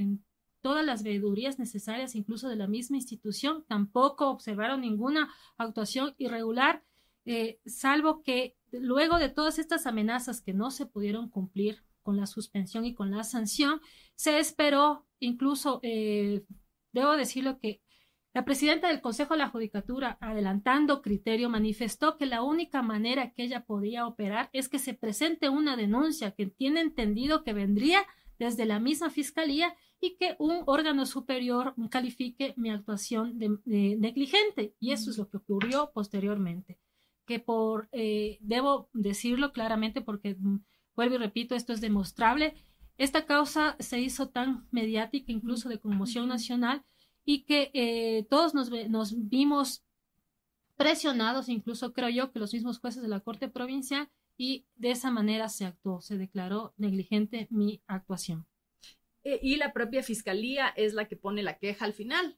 todas 0.64 0.86
las 0.86 1.04
veedurías 1.04 1.60
necesarias, 1.60 2.16
incluso 2.16 2.48
de 2.50 2.56
la 2.56 2.68
misma 2.68 2.96
institución, 2.98 3.66
tampoco 3.68 4.30
observaron 4.30 4.82
ninguna 4.82 5.30
actuación 5.58 6.16
irregular, 6.18 6.84
eh, 7.26 7.60
salvo 7.66 8.24
que 8.24 8.56
luego 8.74 9.18
de 9.18 9.30
todas 9.30 9.60
estas 9.60 9.86
amenazas 9.86 10.42
que 10.42 10.54
no 10.54 10.72
se 10.72 10.86
pudieron 10.86 11.30
cumplir 11.30 11.84
con 12.02 12.18
la 12.18 12.28
suspensión 12.28 12.86
y 12.86 12.94
con 12.94 13.12
la 13.12 13.24
sanción, 13.24 13.80
se 14.16 14.40
esperó, 14.40 15.06
incluso, 15.20 15.80
eh, 15.84 16.44
debo 16.92 17.16
decirlo 17.16 17.60
que 17.60 17.82
la 18.34 18.46
presidenta 18.46 18.88
del 18.88 19.02
Consejo 19.02 19.36
de 19.36 19.40
la 19.40 19.50
Judicatura, 19.50 20.18
adelantando 20.20 21.04
criterio, 21.04 21.50
manifestó 21.50 22.18
que 22.18 22.26
la 22.26 22.42
única 22.42 22.82
manera 22.82 23.32
que 23.32 23.44
ella 23.44 23.64
podía 23.64 24.08
operar 24.08 24.50
es 24.54 24.70
que 24.70 24.80
se 24.80 24.96
presente 24.96 25.50
una 25.50 25.78
denuncia 25.78 26.32
que 26.32 26.48
tiene 26.48 26.82
entendido 26.82 27.44
que 27.44 27.54
vendría 27.54 28.04
desde 28.40 28.66
la 28.66 28.80
misma 28.80 29.12
fiscalía 29.12 29.76
y 30.02 30.18
que 30.18 30.36
un 30.40 30.64
órgano 30.66 31.06
superior 31.06 31.76
califique 31.92 32.56
mi 32.58 32.72
actuación 32.72 33.38
de, 33.38 33.98
negligente. 33.98 34.76
Y 34.80 34.92
eso 34.94 35.12
es 35.12 35.18
lo 35.18 35.30
que 35.30 35.38
ocurrió 35.38 35.92
posteriormente. 35.94 36.80
Que 37.26 37.40
por, 37.40 37.90
eh, 37.92 38.38
debo 38.42 38.90
decirlo 38.94 39.52
claramente 39.54 40.02
porque, 40.02 40.36
mm, 40.38 40.64
vuelvo 40.96 41.16
y 41.16 41.20
repito, 41.20 41.56
esto 41.56 41.74
es 41.74 41.82
demostrable, 41.82 42.56
esta 42.98 43.26
causa 43.26 43.76
se 43.80 44.00
hizo 44.00 44.30
tan 44.30 44.68
mediática, 44.72 45.32
incluso 45.32 45.70
de 45.70 45.80
conmoción 45.80 46.28
nacional, 46.28 46.84
y 47.26 47.44
que 47.44 47.72
eh, 47.74 48.26
todos 48.30 48.54
nos, 48.54 48.70
nos 48.90 49.30
vimos 49.30 49.84
presionados, 50.76 51.50
incluso 51.50 51.94
creo 51.94 52.10
yo 52.10 52.32
que 52.32 52.40
los 52.40 52.54
mismos 52.54 52.80
jueces 52.80 53.02
de 53.02 53.08
la 53.08 53.22
Corte 53.22 53.48
Provincial, 53.48 54.10
y 54.38 54.66
de 54.76 54.92
esa 54.92 55.12
manera 55.12 55.50
se 55.50 55.66
actuó, 55.66 56.02
se 56.02 56.18
declaró 56.18 56.74
negligente 56.78 57.48
mi 57.50 57.82
actuación. 57.88 58.46
Eh, 59.24 59.40
y 59.42 59.56
la 59.56 59.74
propia 59.74 60.04
fiscalía 60.04 60.68
es 60.76 60.94
la 60.94 61.08
que 61.08 61.16
pone 61.16 61.44
la 61.44 61.58
queja 61.58 61.86
al 61.86 61.94
final. 61.94 62.38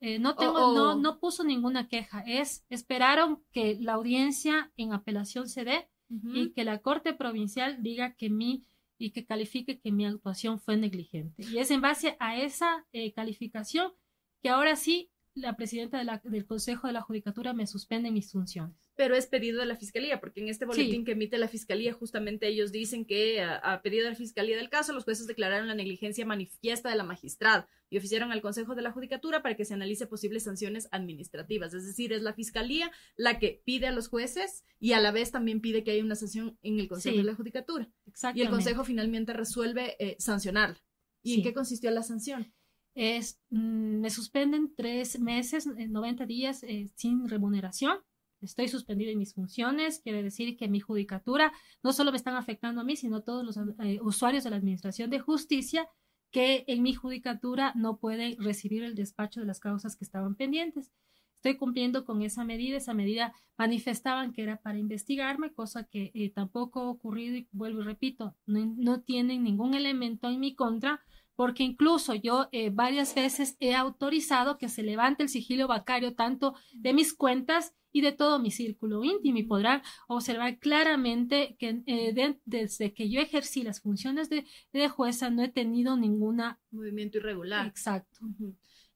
Eh, 0.00 0.18
no 0.18 0.36
tengo, 0.36 0.74
no, 0.74 0.96
no 0.96 1.18
puso 1.18 1.44
ninguna 1.44 1.88
queja. 1.88 2.22
Es, 2.26 2.64
esperaron 2.68 3.42
que 3.52 3.78
la 3.80 3.94
audiencia 3.94 4.72
en 4.76 4.92
apelación 4.92 5.48
se 5.48 5.64
dé 5.64 5.88
y 6.32 6.52
que 6.52 6.62
la 6.62 6.78
Corte 6.78 7.12
Provincial 7.12 7.82
diga 7.82 8.14
que 8.14 8.30
mi 8.30 8.64
y 8.98 9.10
que 9.10 9.24
califique 9.24 9.80
que 9.80 9.90
mi 9.90 10.06
actuación 10.06 10.60
fue 10.60 10.76
negligente. 10.76 11.44
Y 11.44 11.58
es 11.58 11.70
en 11.70 11.80
base 11.80 12.16
a 12.20 12.36
esa 12.36 12.86
eh, 12.92 13.12
calificación 13.12 13.92
que 14.42 14.48
ahora 14.50 14.76
sí 14.76 15.10
la 15.34 15.56
presidenta 15.56 15.98
del 16.22 16.46
Consejo 16.46 16.86
de 16.86 16.92
la 16.92 17.00
Judicatura 17.00 17.52
me 17.52 17.66
suspende 17.66 18.12
mis 18.12 18.30
funciones. 18.30 18.83
Pero 18.96 19.16
es 19.16 19.26
pedido 19.26 19.60
de 19.60 19.66
la 19.66 19.76
Fiscalía, 19.76 20.20
porque 20.20 20.40
en 20.40 20.48
este 20.48 20.64
boletín 20.66 21.04
que 21.04 21.12
emite 21.12 21.36
la 21.38 21.48
Fiscalía, 21.48 21.92
justamente 21.92 22.46
ellos 22.46 22.70
dicen 22.70 23.04
que 23.04 23.42
a, 23.42 23.80
pedido 23.82 24.04
de 24.04 24.10
la 24.10 24.16
Fiscalía 24.16 24.56
del 24.56 24.68
caso, 24.68 24.92
los 24.92 25.04
jueces 25.04 25.26
declararon 25.26 25.66
la 25.66 25.74
negligencia 25.74 26.24
manifiesta 26.24 26.90
de 26.90 26.96
la 26.96 27.02
magistrada 27.02 27.68
y 27.90 27.98
oficiaron 27.98 28.30
al 28.30 28.40
Consejo 28.40 28.74
de 28.74 28.82
la 28.82 28.92
Judicatura 28.92 29.42
para 29.42 29.56
que 29.56 29.64
se 29.64 29.74
analice 29.74 30.06
posibles 30.06 30.44
sanciones 30.44 30.88
administrativas. 30.92 31.74
Es 31.74 31.86
decir, 31.86 32.12
es 32.12 32.22
la 32.22 32.34
Fiscalía 32.34 32.90
la 33.16 33.38
que 33.38 33.62
pide 33.64 33.86
a 33.86 33.92
los 33.92 34.08
jueces 34.08 34.64
y 34.78 34.92
a 34.92 35.00
la 35.00 35.10
vez 35.10 35.32
también 35.32 35.60
pide 35.60 35.82
que 35.82 35.90
haya 35.90 36.04
una 36.04 36.14
sanción 36.14 36.56
en 36.62 36.78
el 36.78 36.88
Consejo 36.88 37.16
de 37.16 37.24
la 37.24 37.34
Judicatura. 37.34 37.88
Y 38.34 38.42
el 38.42 38.50
Consejo 38.50 38.84
finalmente 38.84 39.32
resuelve 39.32 39.96
eh, 39.98 40.16
sancionarla. 40.18 40.80
¿Y 41.22 41.34
en 41.34 41.42
qué 41.42 41.52
consistió 41.52 41.90
la 41.90 42.02
sanción? 42.02 42.52
es, 42.94 43.40
mm, 43.50 44.00
me 44.00 44.10
suspenden 44.10 44.72
tres 44.74 45.18
meses, 45.18 45.66
90 45.66 46.26
días 46.26 46.62
eh, 46.62 46.90
sin 46.94 47.28
remuneración. 47.28 47.98
Estoy 48.44 48.68
suspendida 48.68 49.10
en 49.10 49.18
mis 49.18 49.34
funciones, 49.34 50.00
quiere 50.00 50.22
decir 50.22 50.56
que 50.56 50.68
mi 50.68 50.80
judicatura 50.80 51.52
no 51.82 51.92
solo 51.92 52.10
me 52.10 52.16
están 52.16 52.36
afectando 52.36 52.80
a 52.80 52.84
mí, 52.84 52.96
sino 52.96 53.16
a 53.16 53.24
todos 53.24 53.44
los 53.44 53.56
eh, 53.56 53.98
usuarios 54.02 54.44
de 54.44 54.50
la 54.50 54.56
Administración 54.56 55.10
de 55.10 55.20
Justicia 55.20 55.88
que 56.30 56.64
en 56.66 56.82
mi 56.82 56.94
judicatura 56.94 57.72
no 57.76 57.98
pueden 57.98 58.36
recibir 58.42 58.82
el 58.82 58.96
despacho 58.96 59.40
de 59.40 59.46
las 59.46 59.60
causas 59.60 59.96
que 59.96 60.04
estaban 60.04 60.34
pendientes. 60.34 60.90
Estoy 61.36 61.58
cumpliendo 61.58 62.04
con 62.04 62.22
esa 62.22 62.42
medida. 62.42 62.78
Esa 62.78 62.94
medida 62.94 63.34
manifestaban 63.56 64.32
que 64.32 64.42
era 64.42 64.56
para 64.56 64.78
investigarme, 64.78 65.52
cosa 65.52 65.84
que 65.84 66.10
eh, 66.14 66.30
tampoco 66.30 66.80
ha 66.80 66.90
ocurrido 66.90 67.36
y 67.36 67.48
vuelvo 67.52 67.82
y 67.82 67.84
repito, 67.84 68.34
no, 68.46 68.74
no 68.76 69.02
tienen 69.02 69.44
ningún 69.44 69.74
elemento 69.74 70.28
en 70.28 70.40
mi 70.40 70.54
contra 70.54 71.02
porque 71.36 71.62
incluso 71.62 72.14
yo 72.14 72.48
eh, 72.52 72.70
varias 72.70 73.14
veces 73.14 73.56
he 73.60 73.74
autorizado 73.74 74.58
que 74.58 74.68
se 74.68 74.82
levante 74.82 75.22
el 75.22 75.28
sigilo 75.28 75.66
bancario 75.66 76.14
tanto 76.14 76.54
de 76.72 76.92
mis 76.92 77.14
cuentas 77.14 77.74
y 77.92 78.00
de 78.00 78.12
todo 78.12 78.40
mi 78.40 78.50
círculo 78.50 79.04
íntimo 79.04 79.38
y 79.38 79.44
podrán 79.44 79.82
observar 80.08 80.58
claramente 80.58 81.56
que 81.58 81.82
eh, 81.86 82.38
desde 82.44 82.92
que 82.92 83.08
yo 83.08 83.20
ejercí 83.20 83.62
las 83.62 83.80
funciones 83.80 84.28
de, 84.28 84.44
jueza 84.88 85.30
no 85.30 85.42
he 85.42 85.48
tenido 85.48 85.96
ninguna 85.96 86.58
movimiento 86.72 87.18
irregular. 87.18 87.66
Exacto. 87.66 88.18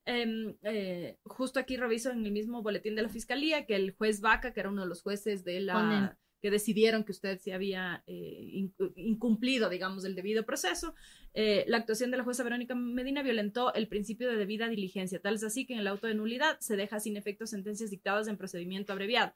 Em, 0.04 0.56
eh, 0.62 1.16
justo 1.22 1.60
aquí 1.60 1.76
reviso 1.76 2.10
en 2.10 2.26
el 2.26 2.32
mismo 2.32 2.62
boletín 2.62 2.96
de 2.96 3.02
la 3.02 3.08
fiscalía 3.08 3.66
que 3.66 3.76
el 3.76 3.94
juez 3.94 4.20
Vaca, 4.20 4.52
que 4.52 4.60
era 4.60 4.70
uno 4.70 4.82
de 4.82 4.88
los 4.88 5.02
jueces 5.02 5.44
de 5.44 5.60
la 5.60 6.16
que 6.40 6.50
decidieron 6.50 7.04
que 7.04 7.12
usted 7.12 7.38
se 7.38 7.52
había 7.52 8.02
eh, 8.06 8.70
incumplido, 8.96 9.68
digamos, 9.68 10.04
el 10.04 10.14
debido 10.14 10.44
proceso, 10.44 10.94
eh, 11.34 11.64
la 11.66 11.78
actuación 11.78 12.10
de 12.10 12.16
la 12.16 12.24
jueza 12.24 12.42
Verónica 12.42 12.74
Medina 12.74 13.22
violentó 13.22 13.72
el 13.74 13.88
principio 13.88 14.28
de 14.28 14.36
debida 14.36 14.68
diligencia, 14.68 15.20
tal 15.20 15.34
es 15.34 15.44
así 15.44 15.66
que 15.66 15.74
en 15.74 15.80
el 15.80 15.88
auto 15.88 16.06
de 16.06 16.14
nulidad 16.14 16.58
se 16.60 16.76
deja 16.76 17.00
sin 17.00 17.16
efecto 17.16 17.46
sentencias 17.46 17.90
dictadas 17.90 18.28
en 18.28 18.36
procedimiento 18.36 18.92
abreviado. 18.92 19.34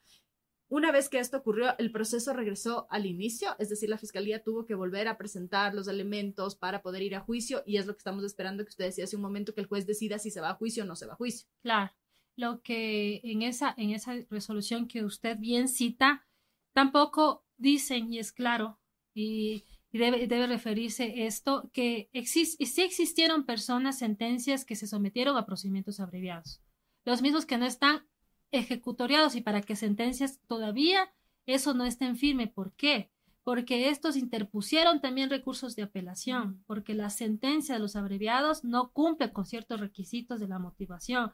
Una 0.68 0.90
vez 0.90 1.10
que 1.10 1.18
esto 1.18 1.36
ocurrió, 1.36 1.76
el 1.76 1.92
proceso 1.92 2.32
regresó 2.32 2.86
al 2.88 3.04
inicio, 3.04 3.54
es 3.58 3.68
decir, 3.68 3.90
la 3.90 3.98
fiscalía 3.98 4.42
tuvo 4.42 4.64
que 4.64 4.74
volver 4.74 5.06
a 5.06 5.18
presentar 5.18 5.74
los 5.74 5.86
elementos 5.86 6.56
para 6.56 6.80
poder 6.80 7.02
ir 7.02 7.14
a 7.14 7.20
juicio 7.20 7.62
y 7.66 7.76
es 7.76 7.84
lo 7.84 7.92
que 7.92 7.98
estamos 7.98 8.24
esperando 8.24 8.64
que 8.64 8.70
usted 8.70 8.86
decía 8.86 9.04
hace 9.04 9.16
un 9.16 9.20
momento 9.20 9.52
que 9.52 9.60
el 9.60 9.66
juez 9.66 9.86
decida 9.86 10.18
si 10.18 10.30
se 10.30 10.40
va 10.40 10.48
a 10.48 10.54
juicio 10.54 10.84
o 10.84 10.86
no 10.86 10.96
se 10.96 11.04
va 11.04 11.12
a 11.12 11.16
juicio. 11.16 11.46
Claro, 11.60 11.92
lo 12.36 12.62
que 12.62 13.20
en 13.22 13.42
esa, 13.42 13.74
en 13.76 13.90
esa 13.90 14.14
resolución 14.30 14.88
que 14.88 15.04
usted 15.04 15.36
bien 15.38 15.68
cita, 15.68 16.26
Tampoco 16.72 17.44
dicen, 17.56 18.12
y 18.12 18.18
es 18.18 18.32
claro, 18.32 18.78
y, 19.14 19.64
debe, 19.92 20.26
debe, 20.26 20.46
referirse 20.46 21.26
esto, 21.26 21.70
que 21.72 22.08
sí 22.24 22.82
existieron 22.82 23.44
personas, 23.44 23.98
sentencias 23.98 24.64
que 24.64 24.76
se 24.76 24.86
sometieron 24.86 25.36
a 25.36 25.46
procedimientos 25.46 26.00
abreviados. 26.00 26.62
Los 27.04 27.22
mismos 27.22 27.46
que 27.46 27.58
no 27.58 27.66
están 27.66 28.06
ejecutoriados 28.52 29.34
y 29.34 29.40
para 29.40 29.62
que 29.62 29.76
sentencias 29.76 30.40
todavía 30.46 31.12
eso 31.46 31.74
no 31.74 31.84
estén 31.84 32.16
firme. 32.16 32.46
¿Por 32.46 32.72
qué? 32.74 33.10
Porque 33.44 33.88
estos 33.88 34.16
interpusieron 34.16 35.00
también 35.00 35.30
recursos 35.30 35.74
de 35.74 35.82
apelación, 35.82 36.62
porque 36.66 36.94
la 36.94 37.10
sentencia 37.10 37.74
de 37.74 37.80
los 37.80 37.96
abreviados 37.96 38.62
no 38.62 38.92
cumple 38.92 39.32
con 39.32 39.46
ciertos 39.46 39.80
requisitos 39.80 40.38
de 40.38 40.48
la 40.48 40.60
motivación. 40.60 41.32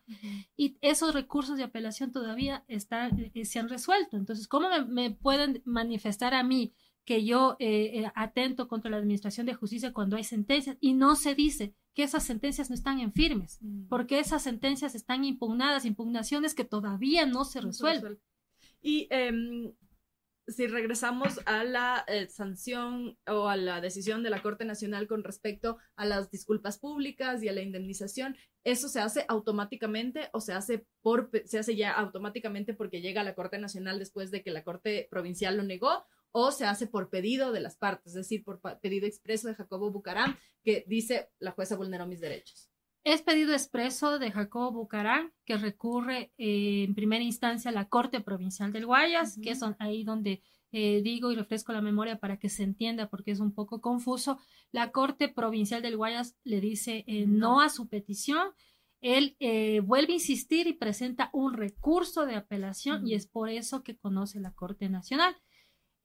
Y 0.57 0.79
esos 0.81 1.12
recursos 1.12 1.59
de 1.59 1.64
apelación 1.64 2.11
todavía 2.11 2.64
están, 2.66 3.31
eh, 3.35 3.44
se 3.44 3.59
han 3.59 3.68
resuelto. 3.68 4.16
Entonces, 4.16 4.49
¿cómo 4.49 4.68
me, 4.88 5.11
pueden 5.11 5.62
manifestar 5.66 6.33
a 6.33 6.42
mí 6.42 6.73
que 7.05 7.25
yo 7.25 7.57
eh, 7.59 8.01
eh, 8.01 8.12
atento 8.14 8.68
contra 8.68 8.90
la 8.90 8.99
administración 8.99 9.47
de 9.47 9.55
justicia 9.55 9.92
cuando 9.92 10.16
hay 10.16 10.25
sentencias 10.25 10.77
y 10.81 10.94
no 10.94 11.14
se 11.14 11.35
dice 11.35 11.75
que 11.94 12.05
esas 12.05 12.23
sentencias 12.23 12.71
no 12.71 12.75
están 12.75 13.01
en 13.01 13.12
firmes, 13.12 13.59
porque 13.88 14.21
esas 14.21 14.42
sentencias 14.42 14.94
están 14.94 15.25
impugnadas, 15.25 15.85
impugnaciones 15.85 16.55
que 16.55 16.64
todavía 16.64 17.27
no 17.27 17.44
se 17.44 17.61
resuelven. 17.61 18.21
Y 18.81 19.09
em, 19.11 19.73
si 20.49 20.67
regresamos 20.67 21.41
a 21.45 21.63
la 21.65 22.05
eh, 22.09 22.29
sanción 22.29 23.19
o 23.27 23.49
a 23.49 23.57
la 23.57 23.81
decisión 23.81 24.23
de 24.23 24.31
la 24.31 24.43
Corte 24.43 24.65
Nacional 24.65 25.07
con 25.07 25.23
respecto 25.23 25.79
a 25.97 26.07
las 26.07 26.31
disculpas 26.31 26.79
públicas 26.79 27.43
y 27.43 27.49
a 27.49 27.53
la 27.53 27.61
indemnización, 27.61 28.37
¿eso 28.65 28.89
se 28.89 29.01
hace 29.01 29.25
automáticamente 29.29 30.31
o 30.33 30.41
se 30.41 30.55
hace, 30.55 30.87
por, 31.03 31.31
se 31.45 31.59
hace 31.59 31.77
ya 31.77 31.93
automáticamente 31.93 32.75
porque 32.75 33.01
llega 33.01 33.21
a 33.21 33.25
la 33.25 33.35
Corte 33.35 33.59
Nacional 33.59 33.99
después 33.99 34.31
de 34.31 34.43
que 34.43 34.51
la 34.51 34.65
Corte 34.65 35.07
Provincial 35.11 35.57
lo 35.57 35.63
negó? 35.63 36.05
¿O 36.31 36.51
se 36.53 36.67
hace 36.67 36.87
por 36.87 37.09
pedido 37.09 37.53
de 37.53 37.61
las 37.61 37.77
partes, 37.77 38.09
es 38.09 38.15
decir, 38.15 38.45
por 38.45 38.61
pedido 38.81 39.07
expreso 39.07 39.49
de 39.49 39.55
Jacobo 39.55 39.91
Bucaram, 39.91 40.37
que 40.63 40.85
dice 40.87 41.31
la 41.39 41.53
jueza 41.53 41.77
vulneró 41.77 42.07
mis 42.07 42.21
derechos? 42.21 42.71
Es 43.09 43.23
pedido 43.23 43.55
expreso 43.55 44.18
de 44.18 44.31
Jacobo 44.31 44.71
Bucarán, 44.71 45.33
que 45.47 45.57
recurre 45.57 46.31
eh, 46.37 46.85
en 46.87 46.94
primera 46.94 47.25
instancia 47.25 47.71
a 47.71 47.73
la 47.73 47.88
Corte 47.88 48.21
Provincial 48.21 48.71
del 48.71 48.85
Guayas, 48.85 49.38
que 49.42 49.53
es 49.53 49.62
ahí 49.79 50.05
donde 50.05 50.42
eh, 50.73 51.01
digo 51.03 51.33
y 51.33 51.35
refresco 51.35 51.73
la 51.73 51.81
memoria 51.81 52.18
para 52.18 52.37
que 52.37 52.51
se 52.51 52.64
entienda 52.64 53.09
porque 53.09 53.31
es 53.31 53.40
un 53.40 53.55
poco 53.55 53.81
confuso. 53.81 54.38
La 54.73 54.92
Corte 54.92 55.31
Provincial 55.31 55.81
del 55.81 55.97
Guayas 55.97 56.37
le 56.44 56.61
dice 56.61 57.05
eh, 57.07 57.25
no. 57.27 57.62
a 57.62 57.71
su 57.71 57.88
petición 57.88 58.49
él 59.01 59.37
eh, 59.38 59.81
vuelve 59.81 60.12
a 60.12 60.16
insistir 60.16 60.66
y 60.66 60.73
presenta 60.73 61.31
un 61.33 61.55
recurso 61.55 62.27
de 62.27 62.35
apelación 62.35 63.07
y 63.07 63.14
es 63.14 63.27
por 63.27 63.49
eso 63.49 63.83
que 63.83 63.97
conoce 63.97 64.40
la 64.40 64.53
Corte 64.53 64.88
Nacional. 64.88 65.37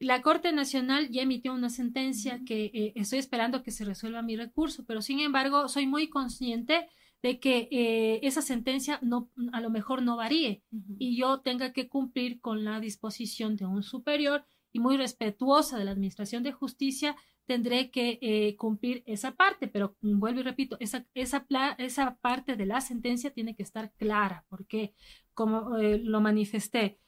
La 0.04 0.22
Corte 0.22 0.52
Nacional 0.52 1.10
ya 1.10 1.22
emitió 1.22 1.54
una 1.54 1.70
sentencia 1.70 2.42
que 2.46 2.66
eh, 2.74 2.94
estoy 2.96 3.20
esperando 3.20 3.63
que 3.63 3.72
se 3.72 3.86
resuelva 3.86 4.22
mi 4.22 4.36
recurso, 4.36 4.84
pero 4.86 5.02
sin 5.02 5.20
embargo 5.20 5.68
soy 5.68 5.88
muy 5.88 6.10
consciente 6.10 6.88
de 7.22 7.39
que 7.39 7.70
eh, 7.72 8.20
esa 8.24 8.42
sentencia 8.42 9.00
no, 9.02 9.30
a 9.54 9.62
lo 9.62 9.70
mejor 9.70 10.02
no 10.02 10.18
varíe 10.18 10.62
y 11.00 11.18
yo 11.18 11.39
tenga 11.39 11.72
que 11.72 11.88
cumplir 11.88 12.42
con 12.42 12.66
la 12.66 12.82
disposición 12.82 13.56
de 13.56 13.66
un 13.66 13.82
superior 13.82 14.46
y 14.74 14.80
muy 14.80 14.98
respetuosa 14.98 15.78
de 15.78 15.86
la 15.86 15.92
Administración 15.92 16.44
de 16.44 16.52
Justicia, 16.52 17.16
tendré 17.46 17.92
que 17.92 18.20
eh, 18.22 18.56
cumplir 18.58 19.04
esa 19.06 19.32
parte, 19.32 19.68
pero 19.68 19.96
vuelvo 20.02 20.42
y 20.42 20.44
repito, 20.44 20.78
esa, 20.80 21.06
esa, 21.13 21.46
esa 21.78 22.16
parte 22.18 22.56
de 22.56 22.66
la 22.66 22.82
sentencia 22.82 23.32
tiene 23.32 23.56
que 23.56 23.63
estar 23.63 23.92
clara, 23.94 24.46
porque 24.50 24.94
como 25.34 25.78
eh, 25.78 26.00
lo 26.00 26.22
manifesté, 26.22 27.00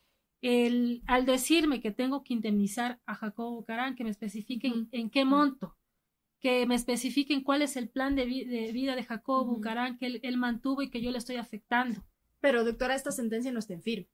el, 0.42 1.02
al 1.08 1.26
decirme 1.26 1.82
que 1.82 1.92
tengo 1.92 2.24
que 2.24 2.34
indemnizar 2.34 3.00
a 3.06 3.16
Jacobo 3.16 3.66
Carán, 3.66 3.96
que 3.96 4.04
me 4.04 4.10
especifiquen 4.10 4.90
en 4.92 5.10
qué 5.10 5.26
monto, 5.26 5.76
que 6.40 6.66
me 6.68 6.76
especifiquen 6.76 7.42
cuál 7.42 7.62
es 7.62 7.76
el 7.76 7.90
plan 7.90 8.16
de, 8.16 8.26
vida 8.26 8.96
de 8.96 9.04
Jacobo 9.04 9.46
Bucarán 9.46 9.98
que 9.98 10.20
él, 10.22 10.38
mantuvo 10.38 10.82
y 10.82 10.90
que 10.90 11.02
yo 11.02 11.12
le 11.12 11.18
estoy 11.18 11.38
afectando. 11.38 12.04
Pero, 12.40 12.64
doctora, 12.64 12.94
esta 12.94 13.12
sentencia 13.12 13.52
no 13.52 13.60
está 13.60 13.74
en 13.74 13.82
firme. 13.82 14.10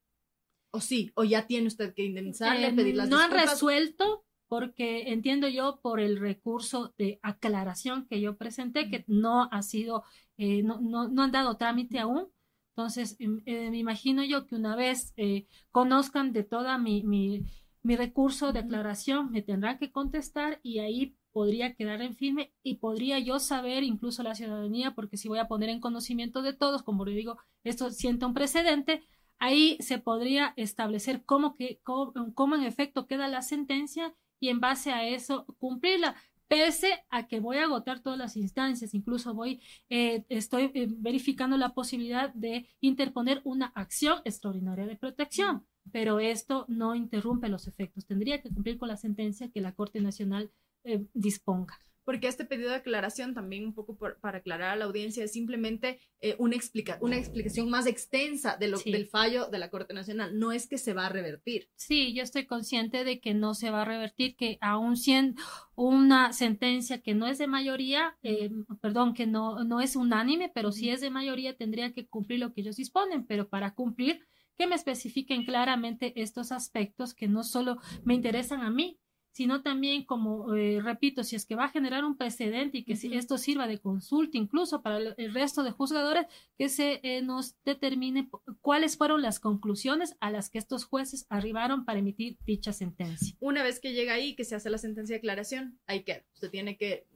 ¿O 0.71 0.79
sí? 0.79 1.11
¿O 1.15 1.25
ya 1.25 1.47
tiene 1.47 1.67
usted 1.67 1.93
que 1.93 2.05
indemnizarle, 2.05 2.67
eh, 2.67 2.73
pedir 2.73 2.95
las 2.95 3.09
No 3.09 3.19
han 3.19 3.31
resuelto 3.31 4.23
porque 4.47 5.11
entiendo 5.13 5.47
yo 5.47 5.79
por 5.81 5.99
el 6.01 6.19
recurso 6.19 6.93
de 6.97 7.19
aclaración 7.21 8.05
que 8.07 8.19
yo 8.19 8.37
presenté, 8.37 8.89
que 8.89 9.05
no 9.07 9.49
ha 9.51 9.61
sido, 9.61 10.03
eh, 10.37 10.61
no, 10.61 10.81
no, 10.81 11.07
no, 11.07 11.23
han 11.23 11.31
dado 11.31 11.55
trámite 11.57 11.99
aún. 11.99 12.27
Entonces, 12.75 13.15
em, 13.19 13.41
eh, 13.45 13.69
me 13.69 13.77
imagino 13.77 14.23
yo 14.23 14.47
que 14.47 14.55
una 14.55 14.75
vez 14.75 15.13
eh, 15.17 15.45
conozcan 15.71 16.33
de 16.33 16.43
toda 16.43 16.77
mi, 16.77 17.03
mi, 17.03 17.45
mi, 17.83 17.95
recurso 17.95 18.53
de 18.53 18.59
aclaración, 18.59 19.31
me 19.31 19.41
tendrán 19.41 19.77
que 19.77 19.91
contestar 19.91 20.59
y 20.63 20.79
ahí 20.79 21.15
podría 21.31 21.75
quedar 21.75 22.01
en 22.01 22.15
firme 22.15 22.53
y 22.63 22.75
podría 22.75 23.19
yo 23.19 23.39
saber, 23.39 23.83
incluso 23.83 24.23
la 24.23 24.35
ciudadanía, 24.35 24.95
porque 24.95 25.17
si 25.17 25.27
voy 25.27 25.39
a 25.39 25.47
poner 25.47 25.69
en 25.69 25.79
conocimiento 25.81 26.41
de 26.41 26.53
todos, 26.53 26.83
como 26.83 27.05
le 27.05 27.13
digo, 27.13 27.37
esto 27.63 27.91
sienta 27.91 28.27
un 28.27 28.33
precedente, 28.33 29.03
ahí 29.39 29.77
se 29.79 29.97
podría 29.97 30.53
establecer 30.55 31.23
cómo, 31.25 31.55
que, 31.55 31.81
cómo 31.83 32.55
en 32.55 32.63
efecto 32.63 33.07
queda 33.07 33.27
la 33.27 33.41
sentencia 33.41 34.15
y 34.39 34.49
en 34.49 34.59
base 34.59 34.91
a 34.91 35.07
eso 35.07 35.45
cumplirla 35.59 36.15
pese 36.51 37.05
a 37.09 37.27
que 37.27 37.39
voy 37.39 37.57
a 37.59 37.63
agotar 37.63 38.01
todas 38.01 38.19
las 38.19 38.35
instancias, 38.35 38.93
incluso 38.93 39.33
voy, 39.33 39.61
eh, 39.89 40.25
estoy 40.27 40.69
eh, 40.73 40.87
verificando 40.89 41.55
la 41.55 41.73
posibilidad 41.73 42.33
de 42.33 42.67
interponer 42.81 43.39
una 43.45 43.67
acción 43.67 44.19
extraordinaria 44.25 44.85
de 44.85 44.97
protección, 44.97 45.65
pero 45.93 46.19
esto 46.19 46.65
no 46.67 46.93
interrumpe 46.93 47.47
los 47.47 47.69
efectos. 47.69 48.05
Tendría 48.05 48.41
que 48.41 48.49
cumplir 48.49 48.77
con 48.77 48.89
la 48.89 48.97
sentencia 48.97 49.49
que 49.49 49.61
la 49.61 49.73
Corte 49.73 50.01
Nacional 50.01 50.51
eh, 50.83 51.05
disponga 51.13 51.79
porque 52.03 52.27
este 52.27 52.45
pedido 52.45 52.69
de 52.69 52.77
aclaración 52.77 53.33
también 53.33 53.65
un 53.65 53.73
poco 53.73 53.97
para 53.97 54.39
aclarar 54.39 54.71
a 54.71 54.75
la 54.75 54.85
audiencia 54.85 55.23
es 55.23 55.31
simplemente 55.33 55.99
eh, 56.19 56.35
una, 56.39 56.55
explica, 56.55 56.97
una 57.01 57.17
explicación 57.17 57.69
más 57.69 57.85
extensa 57.85 58.57
de 58.57 58.67
lo, 58.67 58.79
del 58.79 59.07
fallo 59.07 59.47
de 59.47 59.59
la 59.59 59.69
Corte 59.69 59.93
Nacional, 59.93 60.37
no 60.37 60.51
es 60.51 60.67
que 60.67 60.77
se 60.77 60.93
va 60.93 61.07
a 61.07 61.09
revertir. 61.09 61.69
Sí, 61.75 62.13
yo 62.13 62.23
estoy 62.23 62.45
consciente 62.45 63.03
de 63.03 63.19
que 63.19 63.33
no 63.33 63.53
se 63.53 63.69
va 63.69 63.83
a 63.83 63.85
revertir, 63.85 64.35
que 64.35 64.57
aún 64.61 64.97
siendo 64.97 65.41
una 65.75 66.33
sentencia 66.33 67.01
que 67.01 67.13
no 67.13 67.27
es 67.27 67.37
de 67.37 67.47
mayoría, 67.47 68.17
eh, 68.23 68.49
perdón, 68.81 69.13
que 69.13 69.27
no, 69.27 69.63
no 69.63 69.81
es 69.81 69.95
unánime, 69.95 70.51
pero 70.53 70.71
si 70.71 70.89
es 70.89 71.01
de 71.01 71.09
mayoría 71.09 71.55
tendría 71.55 71.93
que 71.93 72.07
cumplir 72.07 72.39
lo 72.39 72.53
que 72.53 72.61
ellos 72.61 72.75
disponen, 72.75 73.25
pero 73.25 73.49
para 73.49 73.73
cumplir 73.73 74.25
que 74.57 74.67
me 74.67 74.75
especifiquen 74.75 75.43
claramente 75.43 76.13
estos 76.21 76.51
aspectos 76.51 77.13
que 77.13 77.27
no 77.27 77.43
solo 77.43 77.77
me 78.03 78.13
interesan 78.13 78.61
a 78.61 78.69
mí, 78.69 78.99
sino 79.31 79.61
también, 79.61 80.03
como 80.03 80.53
eh, 80.55 80.79
repito, 80.81 81.23
si 81.23 81.35
es 81.35 81.45
que 81.45 81.55
va 81.55 81.65
a 81.65 81.69
generar 81.69 82.03
un 82.03 82.17
precedente 82.17 82.79
y 82.79 82.83
que 82.83 82.95
si 82.95 83.13
esto 83.13 83.37
sirva 83.37 83.67
de 83.67 83.79
consulta 83.79 84.37
incluso 84.37 84.81
para 84.81 84.97
el 84.97 85.33
resto 85.33 85.63
de 85.63 85.71
juzgadores, 85.71 86.25
que 86.57 86.69
se 86.69 86.99
eh, 87.03 87.21
nos 87.21 87.55
determine 87.63 88.29
cuáles 88.61 88.97
fueron 88.97 89.21
las 89.21 89.39
conclusiones 89.39 90.15
a 90.19 90.31
las 90.31 90.49
que 90.49 90.57
estos 90.57 90.85
jueces 90.85 91.25
arribaron 91.29 91.85
para 91.85 91.99
emitir 91.99 92.37
dicha 92.45 92.73
sentencia. 92.73 93.35
Una 93.39 93.63
vez 93.63 93.79
que 93.79 93.93
llega 93.93 94.13
ahí, 94.13 94.35
que 94.35 94.43
se 94.43 94.55
hace 94.55 94.69
la 94.69 94.77
sentencia 94.77 95.13
de 95.13 95.19
aclaración, 95.19 95.79
ahí 95.87 96.03
queda. 96.03 96.23
Usted 96.33 96.49
tiene 96.49 96.77
que 96.77 97.07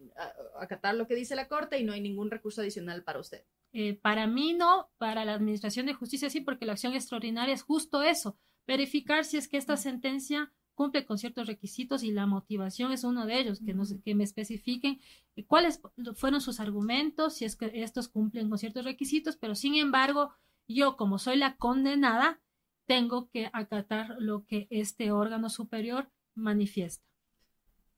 acatar 0.60 0.95
lo 0.95 1.08
que 1.08 1.15
dice 1.15 1.36
la 1.36 1.47
Corte 1.47 1.80
y 1.80 1.84
no 1.84 1.93
hay 1.93 2.01
ningún 2.01 2.32
recurso 2.32 2.62
adicional 2.62 3.04
para 3.04 3.19
usted. 3.19 3.43
Eh, 3.78 3.99
para 4.01 4.25
mí 4.25 4.54
no, 4.54 4.89
para 4.97 5.25
la 5.25 5.34
Administración 5.34 5.86
de 5.86 5.93
Justicia 5.93 6.30
sí, 6.30 6.39
porque 6.39 6.65
la 6.65 6.71
acción 6.71 6.93
extraordinaria 6.93 7.54
es 7.54 7.62
justo 7.62 8.04
eso, 8.04 8.38
verificar 8.65 9.25
si 9.25 9.36
es 9.36 9.49
que 9.49 9.58
esta 9.58 9.75
sentencia 9.75 10.54
cumple 10.75 11.05
con 11.05 11.17
ciertos 11.17 11.47
requisitos 11.47 12.03
y 12.03 12.11
la 12.11 12.27
motivación 12.27 12.91
es 12.91 13.03
uno 13.03 13.25
de 13.25 13.39
ellos, 13.39 13.61
que, 13.65 13.73
nos, 13.73 13.95
que 14.03 14.13
me 14.13 14.23
especifiquen 14.23 14.99
cuáles 15.47 15.81
fueron 16.15 16.41
sus 16.41 16.59
argumentos, 16.59 17.35
si 17.35 17.45
es 17.45 17.55
que 17.55 17.71
estos 17.73 18.07
cumplen 18.09 18.49
con 18.49 18.59
ciertos 18.59 18.85
requisitos, 18.85 19.38
pero 19.38 19.55
sin 19.55 19.75
embargo, 19.75 20.33
yo 20.67 20.97
como 20.97 21.17
soy 21.17 21.38
la 21.38 21.55
condenada, 21.55 22.41
tengo 22.85 23.29
que 23.31 23.49
acatar 23.53 24.15
lo 24.19 24.45
que 24.45 24.67
este 24.69 25.11
órgano 25.11 25.49
superior 25.49 26.11
manifiesta. 26.35 27.03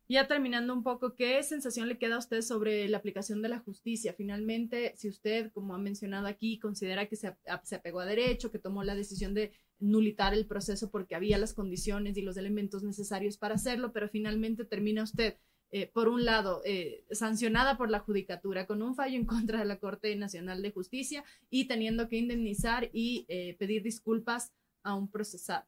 Ya 0.10 0.26
terminando 0.26 0.74
un 0.74 0.84
poco, 0.84 1.16
¿qué 1.16 1.44
sensación 1.44 1.90
le 1.90 1.98
queda 1.98 2.16
a 2.16 2.20
usted 2.20 2.42
sobre 2.42 2.88
la 2.88 2.98
aplicación 2.98 3.42
de 3.42 3.50
la 3.50 3.60
justicia? 3.60 4.14
Finalmente, 4.14 4.94
si 4.96 5.10
usted, 5.10 5.52
como 5.52 5.76
ha 5.76 5.78
mencionado 5.78 6.28
aquí, 6.28 6.60
considera 6.60 7.08
que 7.08 7.18
se, 7.18 7.36
se 7.64 7.76
apegó 7.76 8.00
a 8.00 8.06
derecho, 8.06 8.50
que 8.50 8.60
tomó 8.60 8.86
la 8.86 8.96
decisión 8.96 9.34
de 9.34 9.52
nulitar 9.80 10.34
el 10.34 10.46
proceso 10.46 10.90
porque 10.90 11.16
había 11.16 11.38
las 11.38 11.54
condiciones 11.54 12.18
y 12.18 12.22
los 12.22 12.38
elementos 12.38 12.84
necesarios 12.84 13.38
para 13.38 13.56
hacerlo, 13.56 13.92
pero 13.94 14.10
finalmente 14.10 14.66
termina 14.66 15.04
usted, 15.04 15.38
eh, 15.72 15.88
por 15.88 16.08
un 16.08 16.26
lado, 16.26 16.62
eh, 16.66 17.06
sancionada 17.12 17.78
por 17.78 17.90
la 17.90 18.00
judicatura 18.00 18.66
con 18.66 18.82
un 18.82 18.96
fallo 18.96 19.16
en 19.16 19.26
contra 19.26 19.60
de 19.60 19.66
la 19.66 19.80
Corte 19.80 20.16
Nacional 20.16 20.62
de 20.62 20.72
Justicia 20.72 21.24
y 21.50 21.66
teniendo 21.66 22.08
que 22.08 22.18
indemnizar 22.18 22.90
y 22.94 23.26
eh, 23.28 23.56
pedir 23.60 23.84
disculpas 23.84 24.52
a 24.84 24.96
un 24.96 25.10
procesado. 25.10 25.66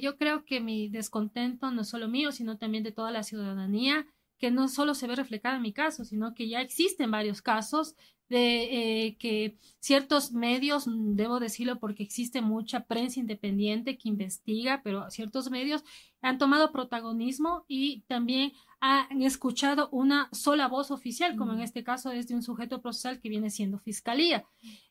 yo 0.00 0.16
creo 0.16 0.44
que 0.46 0.60
mi 0.60 0.88
descontento 0.88 1.70
no 1.70 1.82
es 1.82 1.88
solo 1.88 2.08
mío, 2.08 2.32
sino 2.32 2.56
también 2.56 2.82
de 2.84 2.90
toda 2.92 3.10
la 3.10 3.22
ciudadanía 3.22 4.06
que 4.38 4.50
no 4.50 4.68
solo 4.68 4.94
se 4.94 5.06
ve 5.06 5.14
reflejada 5.16 5.56
en 5.56 5.62
mi 5.62 5.72
caso, 5.72 6.04
sino 6.04 6.34
que 6.34 6.48
ya 6.48 6.60
existen 6.62 7.10
varios 7.10 7.42
casos 7.42 7.94
de 8.28 9.06
eh, 9.06 9.16
que 9.18 9.56
ciertos 9.80 10.32
medios, 10.32 10.86
mm, 10.86 11.14
debo 11.16 11.40
decirlo 11.40 11.78
porque 11.78 12.02
existe 12.02 12.42
mucha 12.42 12.84
prensa 12.84 13.20
independiente 13.20 13.96
que 13.96 14.08
investiga, 14.08 14.80
pero 14.84 15.10
ciertos 15.10 15.50
medios 15.50 15.84
han 16.20 16.38
tomado 16.38 16.72
protagonismo 16.72 17.64
y 17.68 18.02
también 18.02 18.52
han 18.80 19.22
escuchado 19.22 19.88
una 19.90 20.28
sola 20.32 20.68
voz 20.68 20.90
oficial, 20.90 21.36
como 21.36 21.52
en 21.52 21.58
mm. 21.58 21.62
este 21.62 21.84
caso 21.84 22.10
es 22.10 22.28
de 22.28 22.34
un 22.34 22.42
sujeto 22.42 22.80
procesal 22.80 23.20
que 23.20 23.28
viene 23.28 23.50
siendo 23.50 23.78
fiscalía. 23.78 24.44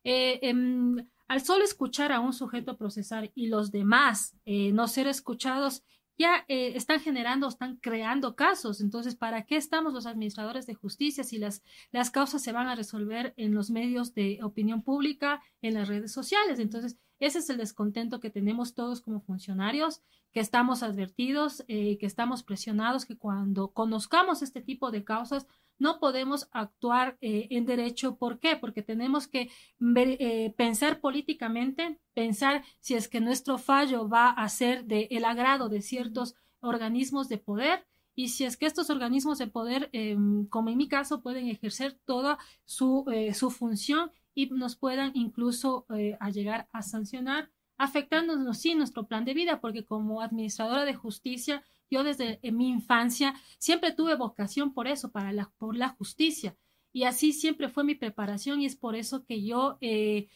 Eh, 0.04 0.40
em, 0.42 0.98
al 1.28 1.42
solo 1.42 1.64
escuchar 1.64 2.12
a 2.12 2.20
un 2.20 2.34
sujeto 2.34 2.78
procesal 2.78 3.32
y 3.36 3.48
los 3.48 3.72
demás 3.72 4.36
eh, 4.46 4.72
no 4.72 4.88
ser 4.88 5.08
escuchados, 5.08 5.84
ya 6.18 6.46
eh, 6.48 6.74
están 6.76 7.00
generando, 7.00 7.48
están 7.48 7.78
creando 7.78 8.36
casos. 8.36 8.82
Entonces, 8.82 9.16
¿para 9.16 9.46
qué 9.46 9.56
estamos 9.56 9.94
los 9.94 10.06
administradores 10.06 10.66
de 10.66 10.74
justicia 10.74 11.24
si 11.24 11.38
las, 11.38 11.64
las 11.92 12.10
causas 12.12 12.42
se 12.42 12.52
van 12.52 12.68
a 12.68 12.76
resolver 12.76 13.34
en 13.38 13.54
los 13.54 13.70
medios 13.70 14.14
de 14.14 14.40
opinión 14.42 14.82
pública, 14.82 15.42
en 15.62 15.76
las 15.76 15.88
redes 15.88 16.12
sociales? 16.12 16.60
Entonces, 16.60 16.98
ese 17.20 17.40
es 17.40 17.50
el 17.50 17.58
descontento 17.58 18.20
que 18.20 18.30
tenemos 18.30 18.74
todos 18.74 19.02
como 19.02 19.22
funcionarios, 19.22 20.02
que 20.32 20.40
estamos 20.40 20.84
advertidos, 20.84 21.64
eh, 21.68 21.98
que 21.98 22.06
estamos 22.06 22.44
presionados, 22.44 23.06
que 23.06 23.18
cuando 23.18 23.70
conozcamos 23.70 24.42
este 24.42 24.62
tipo 24.62 24.92
de 24.92 25.04
causas, 25.04 25.48
no 25.80 26.00
podemos 26.00 26.50
actuar 26.52 27.18
eh, 27.22 27.48
en 27.52 27.66
derecho. 27.66 28.18
¿Por 28.18 28.40
qué? 28.40 28.56
Porque 28.56 28.82
tenemos 28.82 29.28
que 29.28 29.50
eh, 29.80 30.54
pensar 30.58 31.00
políticamente, 31.00 32.00
pensar 32.14 32.64
si 32.80 32.96
es 32.96 33.08
que 33.08 33.22
nuestro 33.22 33.58
fallo 33.58 34.08
va 34.10 34.30
a 34.30 34.50
ser 34.50 34.86
del 34.86 35.08
el 35.10 35.26
agrado 35.26 35.70
de 35.70 35.82
ciertos 35.82 36.36
organismos 36.60 37.30
de 37.30 37.38
poder 37.38 37.86
y 38.16 38.30
si 38.30 38.46
es 38.46 38.58
que 38.58 38.66
estos 38.66 38.90
organismos 38.90 39.38
de 39.38 39.48
poder, 39.48 39.90
em, 39.94 40.48
como 40.48 40.70
en 40.70 40.78
mi 40.78 40.88
caso, 40.88 41.22
pueden 41.22 41.48
ejercer 41.48 42.00
toda 42.06 42.40
su, 42.66 43.06
eh, 43.14 43.34
su 43.36 43.52
función 43.52 44.12
y 44.34 44.48
nos 44.48 44.76
puedan 44.76 45.12
incluso 45.16 45.86
llegar 46.32 46.68
a 46.72 46.84
sancionar, 46.84 47.50
afectándonos 47.78 48.58
sí 48.58 48.76
nuestro 48.76 49.08
plan 49.08 49.26
de 49.26 49.34
vida, 49.34 49.60
porque 49.62 49.84
como 49.84 50.22
administradora 50.22 50.86
de 50.86 50.94
justicia, 50.94 51.64
yo 51.90 52.04
desde 52.04 52.40
mi 52.52 52.70
infancia 52.70 53.34
siempre 53.58 53.92
tuve 53.92 54.16
vocación 54.16 54.74
por 54.74 54.88
eso, 54.88 55.12
para 55.12 55.32
la, 55.32 55.52
por 55.58 55.76
la 55.76 55.90
justicia. 55.90 56.56
Y 56.94 57.04
así 57.04 57.34
siempre 57.34 57.70
fue 57.70 57.84
mi 57.84 57.96
preparación 57.96 58.62
y 58.62 58.66
es 58.66 58.76
por 58.76 58.96
eso 58.96 59.26
que 59.26 59.44
yo 59.44 59.78
eh, 59.82 60.28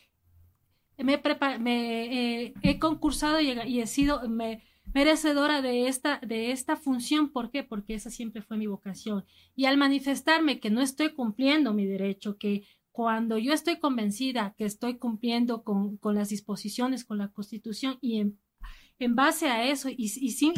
me, 0.98 1.22
me 1.60 2.44
eh, 2.44 2.54
he 2.62 2.80
concursado 2.80 3.40
y, 3.40 3.80
he 3.80 3.88
sido 3.88 4.22
merecedora 4.94 5.62
de 5.62 5.88
esta, 5.88 6.20
de 6.20 6.52
esta 6.52 6.76
función. 6.76 7.30
¿Por 7.32 7.52
qué? 7.52 7.64
Porque 7.64 7.94
esa 7.96 8.10
siempre 8.10 8.42
fue 8.42 8.58
mi 8.58 8.68
vocación. 8.68 9.26
Y 9.56 9.66
al 9.66 9.78
manifestarme 9.78 10.60
que 10.60 10.70
no 10.70 10.82
estoy 10.82 11.10
cumpliendo 11.14 11.74
mi 11.74 11.86
derecho, 11.86 12.38
que 12.38 12.64
cuando 12.92 13.38
yo 13.38 13.54
estoy 13.54 13.80
convencida 13.80 14.54
que 14.58 14.66
estoy 14.66 14.98
cumpliendo 14.98 15.64
con, 15.64 15.98
las 16.04 16.30
disposiciones, 16.30 17.06
con 17.06 17.18
la 17.18 17.30
constitución 17.30 17.98
y 18.02 18.20
en, 18.20 18.40
en 19.00 19.16
base 19.16 19.48
a 19.48 19.70
eso 19.70 19.90
y, 19.90 20.10
sin 20.10 20.54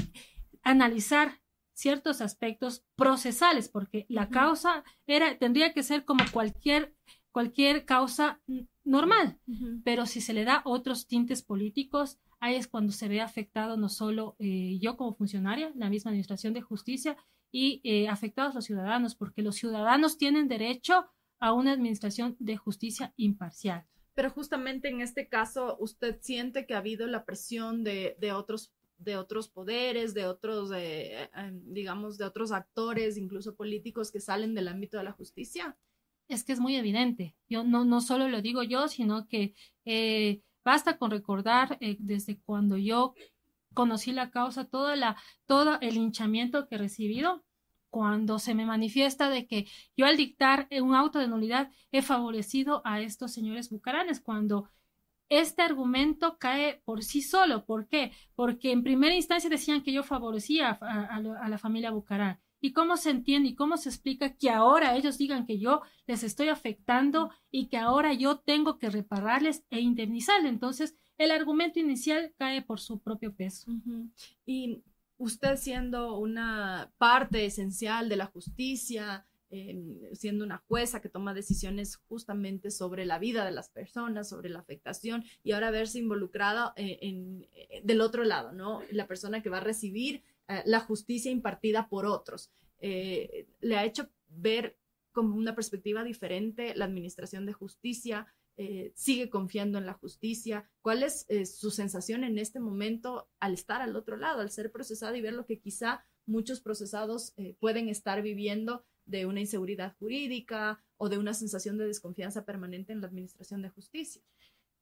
analizar 0.63 1.41
ciertos 1.73 2.21
aspectos 2.21 2.83
procesales, 2.95 3.67
porque 3.67 4.05
la 4.09 4.29
causa 4.29 4.83
era, 5.07 5.37
tendría 5.37 5.73
que 5.73 5.83
ser 5.83 6.05
como 6.05 6.23
cualquier, 6.31 6.93
cualquier 7.31 7.85
causa 7.85 8.39
normal, 8.83 9.39
pero 9.83 10.05
si 10.05 10.21
se 10.21 10.33
le 10.33 10.45
da 10.45 10.61
otros 10.65 11.07
tintes 11.07 11.41
políticos, 11.41 12.19
ahí 12.39 12.55
es 12.55 12.67
cuando 12.67 12.91
se 12.91 13.07
ve 13.07 13.21
afectado 13.21 13.77
no 13.77 13.89
solo 13.89 14.35
eh, 14.39 14.77
yo 14.79 14.97
como 14.97 15.15
funcionaria, 15.15 15.71
la 15.75 15.89
misma 15.89 16.11
Administración 16.11 16.53
de 16.53 16.61
Justicia, 16.61 17.17
y 17.51 17.81
eh, 17.83 18.07
afectados 18.09 18.55
los 18.55 18.65
ciudadanos, 18.65 19.15
porque 19.15 19.43
los 19.43 19.55
ciudadanos 19.55 20.17
tienen 20.17 20.47
derecho 20.47 21.05
a 21.39 21.53
una 21.53 21.71
administración 21.71 22.35
de 22.39 22.57
justicia 22.57 23.13
imparcial. 23.15 23.85
Pero 24.15 24.31
justamente 24.31 24.89
en 24.89 25.01
este 25.01 25.27
caso, 25.27 25.77
¿usted 25.79 26.17
siente 26.21 26.65
que 26.65 26.73
ha 26.73 26.79
habido 26.79 27.05
la 27.07 27.25
presión 27.25 27.83
de, 27.83 28.15
de 28.19 28.31
otros 28.31 28.71
de 29.03 29.17
otros 29.17 29.49
poderes, 29.49 30.13
de 30.13 30.25
otros, 30.25 30.71
eh, 30.75 31.29
digamos, 31.65 32.17
de 32.17 32.25
otros 32.25 32.51
actores, 32.51 33.17
incluso 33.17 33.55
políticos 33.55 34.11
que 34.11 34.19
salen 34.19 34.53
del 34.53 34.67
ámbito 34.67 34.97
de 34.97 35.03
la 35.03 35.11
justicia? 35.11 35.77
Es 36.27 36.43
que 36.43 36.53
es 36.53 36.59
muy 36.59 36.75
evidente. 36.75 37.35
Yo 37.49 37.63
no, 37.63 37.85
no 37.85 38.01
solo 38.01 38.27
lo 38.27 38.41
digo 38.41 38.63
yo, 38.63 38.87
sino 38.87 39.27
que 39.27 39.53
eh, 39.85 40.41
basta 40.63 40.97
con 40.97 41.11
recordar 41.11 41.77
eh, 41.81 41.97
desde 41.99 42.39
cuando 42.39 42.77
yo 42.77 43.13
conocí 43.73 44.11
la 44.11 44.29
causa, 44.29 44.65
toda 44.65 44.95
la, 44.95 45.17
todo 45.45 45.79
el 45.81 45.97
hinchamiento 45.97 46.67
que 46.67 46.75
he 46.75 46.77
recibido 46.77 47.43
cuando 47.89 48.39
se 48.39 48.55
me 48.55 48.65
manifiesta 48.65 49.29
de 49.29 49.45
que 49.45 49.67
yo 49.95 50.07
al 50.07 50.17
dictar 50.17 50.67
un 50.81 50.95
auto 50.95 51.19
de 51.19 51.27
nulidad 51.27 51.69
he 51.91 52.01
favorecido 52.01 52.81
a 52.85 53.01
estos 53.01 53.31
señores 53.31 53.69
bucaranes, 53.69 54.19
cuando 54.19 54.67
este 55.39 55.61
argumento 55.61 56.37
cae 56.37 56.81
por 56.85 57.03
sí 57.03 57.21
solo. 57.21 57.65
¿Por 57.65 57.87
qué? 57.87 58.11
Porque 58.35 58.71
en 58.71 58.83
primera 58.83 59.15
instancia 59.15 59.49
decían 59.49 59.81
que 59.83 59.93
yo 59.93 60.03
favorecía 60.03 60.71
a, 60.81 61.19
la 61.19 61.57
familia 61.57 61.91
Bucarán. 61.91 62.39
¿Y 62.61 62.71
cómo 62.71 62.95
se 62.95 63.09
entiende 63.09 63.49
y 63.49 63.55
cómo 63.55 63.75
se 63.75 63.89
explica 63.89 64.35
que 64.35 64.49
ahora 64.49 64.95
ellos 64.95 65.17
digan 65.17 65.45
que 65.45 65.59
yo 65.59 65.81
les 66.07 66.23
estoy 66.23 66.47
afectando 66.47 67.29
y 67.51 67.67
que 67.67 67.77
ahora 67.77 68.13
yo 68.13 68.39
tengo 68.39 68.77
que 68.77 68.89
repararles 68.89 69.65
e 69.69 69.81
indemnizarles? 69.81 70.49
Entonces, 70.49 70.95
el 71.17 71.31
argumento 71.31 71.79
inicial 71.79 72.33
cae 72.37 72.61
por 72.61 72.79
su 72.79 72.99
propio 72.99 73.35
peso. 73.35 73.71
Y 74.45 74.81
usted 75.17 75.57
siendo 75.57 76.17
una 76.17 76.91
parte 76.97 77.45
esencial 77.45 78.07
de 78.07 78.15
la 78.15 78.27
justicia, 78.27 79.25
siendo 80.13 80.43
una 80.43 80.63
jueza 80.67 81.01
que 81.01 81.09
toma 81.09 81.33
decisiones 81.33 81.97
justamente 82.07 82.71
sobre 82.71 83.05
la 83.05 83.19
vida 83.19 83.45
de 83.45 83.51
las 83.51 83.69
personas, 83.69 84.29
sobre 84.29 84.49
la 84.49 84.59
afectación 84.59 85.23
y 85.43 85.51
ahora 85.51 85.71
verse 85.71 85.99
involucrada 85.99 86.73
eh, 86.75 86.99
en, 87.01 87.47
eh, 87.53 87.81
del 87.83 88.01
otro 88.01 88.23
lado, 88.23 88.51
¿no? 88.51 88.81
La 88.91 89.07
persona 89.07 89.43
que 89.43 89.49
va 89.49 89.57
a 89.57 89.63
recibir 89.63 90.23
eh, 90.47 90.63
la 90.65 90.79
justicia 90.79 91.31
impartida 91.31 91.87
por 91.87 92.05
otros. 92.05 92.51
le 92.81 93.77
ha 93.77 93.85
hecho 93.85 94.09
ver 94.29 94.75
como 95.11 95.35
una 95.35 95.55
perspectiva 95.55 96.03
diferente 96.03 96.75
la 96.75 96.85
administración 96.85 97.45
de 97.45 97.53
justicia, 97.53 98.27
sigue 98.93 99.29
confiando 99.29 99.77
en 99.77 99.85
la 99.85 99.93
justicia. 99.93 100.69
¿Cuál 100.81 101.01
es 101.03 101.25
su 101.45 101.71
sensación 101.71 102.23
en 102.23 102.37
este 102.37 102.59
momento 102.59 103.29
al 103.39 103.53
estar 103.53 103.81
al 103.81 103.95
otro 103.95 104.17
lado, 104.17 104.41
al 104.41 104.51
ser 104.51 104.71
procesado 104.71 105.15
y 105.15 105.21
ver 105.21 105.33
lo 105.33 105.45
que 105.45 105.59
quizá 105.59 106.03
muchos 106.25 106.59
procesados 106.59 107.33
pueden 107.59 107.89
estar 107.89 108.21
viviendo 108.21 108.83
de 109.05 109.25
una 109.25 109.39
inseguridad 109.39 109.95
jurídica 109.99 110.81
o 110.97 111.09
de 111.09 111.17
una 111.17 111.33
sensación 111.33 111.77
de 111.77 111.87
desconfianza 111.87 112.45
permanente 112.45 112.93
en 112.93 113.01
la 113.01 113.07
administración 113.07 113.61
de 113.61 113.69
justicia. 113.69 114.21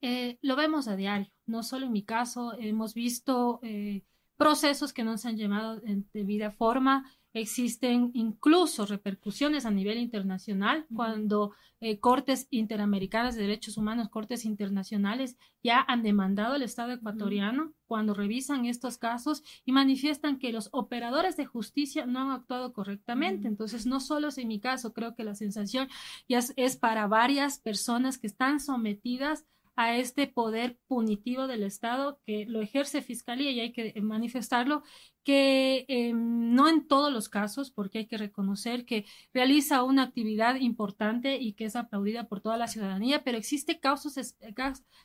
Eh, 0.02 0.38
lo 0.42 0.56
vemos 0.56 0.88
a 0.88 0.96
diario, 0.96 1.32
no 1.46 1.64
solo 1.64 1.86
en 1.86 1.92
mi 1.92 2.04
caso, 2.04 2.54
hemos 2.60 2.94
visto 2.94 3.60
eh, 3.62 4.04
procesos 4.36 4.94
que 4.94 5.04
no 5.04 5.18
se 5.18 5.28
han 5.28 5.38
llevado 5.38 5.82
en 5.86 6.10
debida 6.14 6.52
forma, 6.52 7.06
Existen 7.34 8.12
incluso 8.14 8.86
repercusiones 8.86 9.66
a 9.66 9.72
nivel 9.72 9.98
internacional 9.98 10.86
cuando 10.94 11.54
eh, 11.80 12.00
cortes 12.00 12.48
interamericanas 12.52 13.36
de 13.36 13.44
derechos 13.44 13.78
humanos, 13.78 14.10
cortes 14.10 14.44
internacionales, 14.44 15.38
ya 15.64 15.84
han 15.88 16.04
demandado 16.04 16.56
al 16.56 16.62
Estado 16.62 16.92
ecuatoriano 16.92 17.74
cuando 17.88 18.14
revisan 18.14 18.66
estos 18.66 18.98
casos 18.98 19.44
y 19.66 19.72
manifiestan 19.72 20.40
que 20.40 20.52
los 20.52 20.70
operadores 20.74 21.38
de 21.38 21.46
justicia 21.46 22.06
no 22.06 22.20
han 22.20 22.32
actuado 22.32 22.74
correctamente. 22.74 23.48
Entonces, 23.48 23.86
no 23.86 24.00
solo 24.00 24.28
es 24.28 24.38
en 24.38 24.50
mi 24.50 24.60
caso, 24.60 24.94
creo 24.94 25.16
que 25.16 25.24
la 25.24 25.36
sensación 25.36 25.88
ya 26.28 26.40
es 26.56 26.76
para 26.76 27.08
varias 27.08 27.60
personas 27.60 28.18
que 28.18 28.28
están 28.28 28.60
sometidas 28.60 29.46
a 29.76 29.96
este 29.98 30.28
poder 30.28 30.78
punitivo 30.88 31.48
del 31.48 31.64
Estado 31.64 32.20
que 32.26 32.46
lo 32.46 32.62
ejerce 32.62 33.02
Fiscalía 33.02 33.52
y 33.52 33.60
hay 33.60 33.72
que 33.72 33.94
manifestarlo, 34.02 34.84
que 35.24 35.86
em, 35.88 36.54
no 36.54 36.68
en 36.68 36.88
todos 36.88 37.12
los 37.12 37.30
casos, 37.30 37.72
porque 37.72 38.00
hay 38.00 38.08
que 38.08 38.18
reconocer 38.18 38.86
que 38.86 39.06
realiza 39.34 39.84
una 39.84 40.04
actividad 40.04 40.56
importante 40.56 41.38
y 41.38 41.54
que 41.54 41.66
es 41.66 41.76
aplaudida 41.76 42.28
por 42.28 42.42
toda 42.42 42.58
la 42.58 42.68
ciudadanía, 42.68 43.24
pero 43.24 43.38
existen 43.38 43.80
casos, 43.80 44.16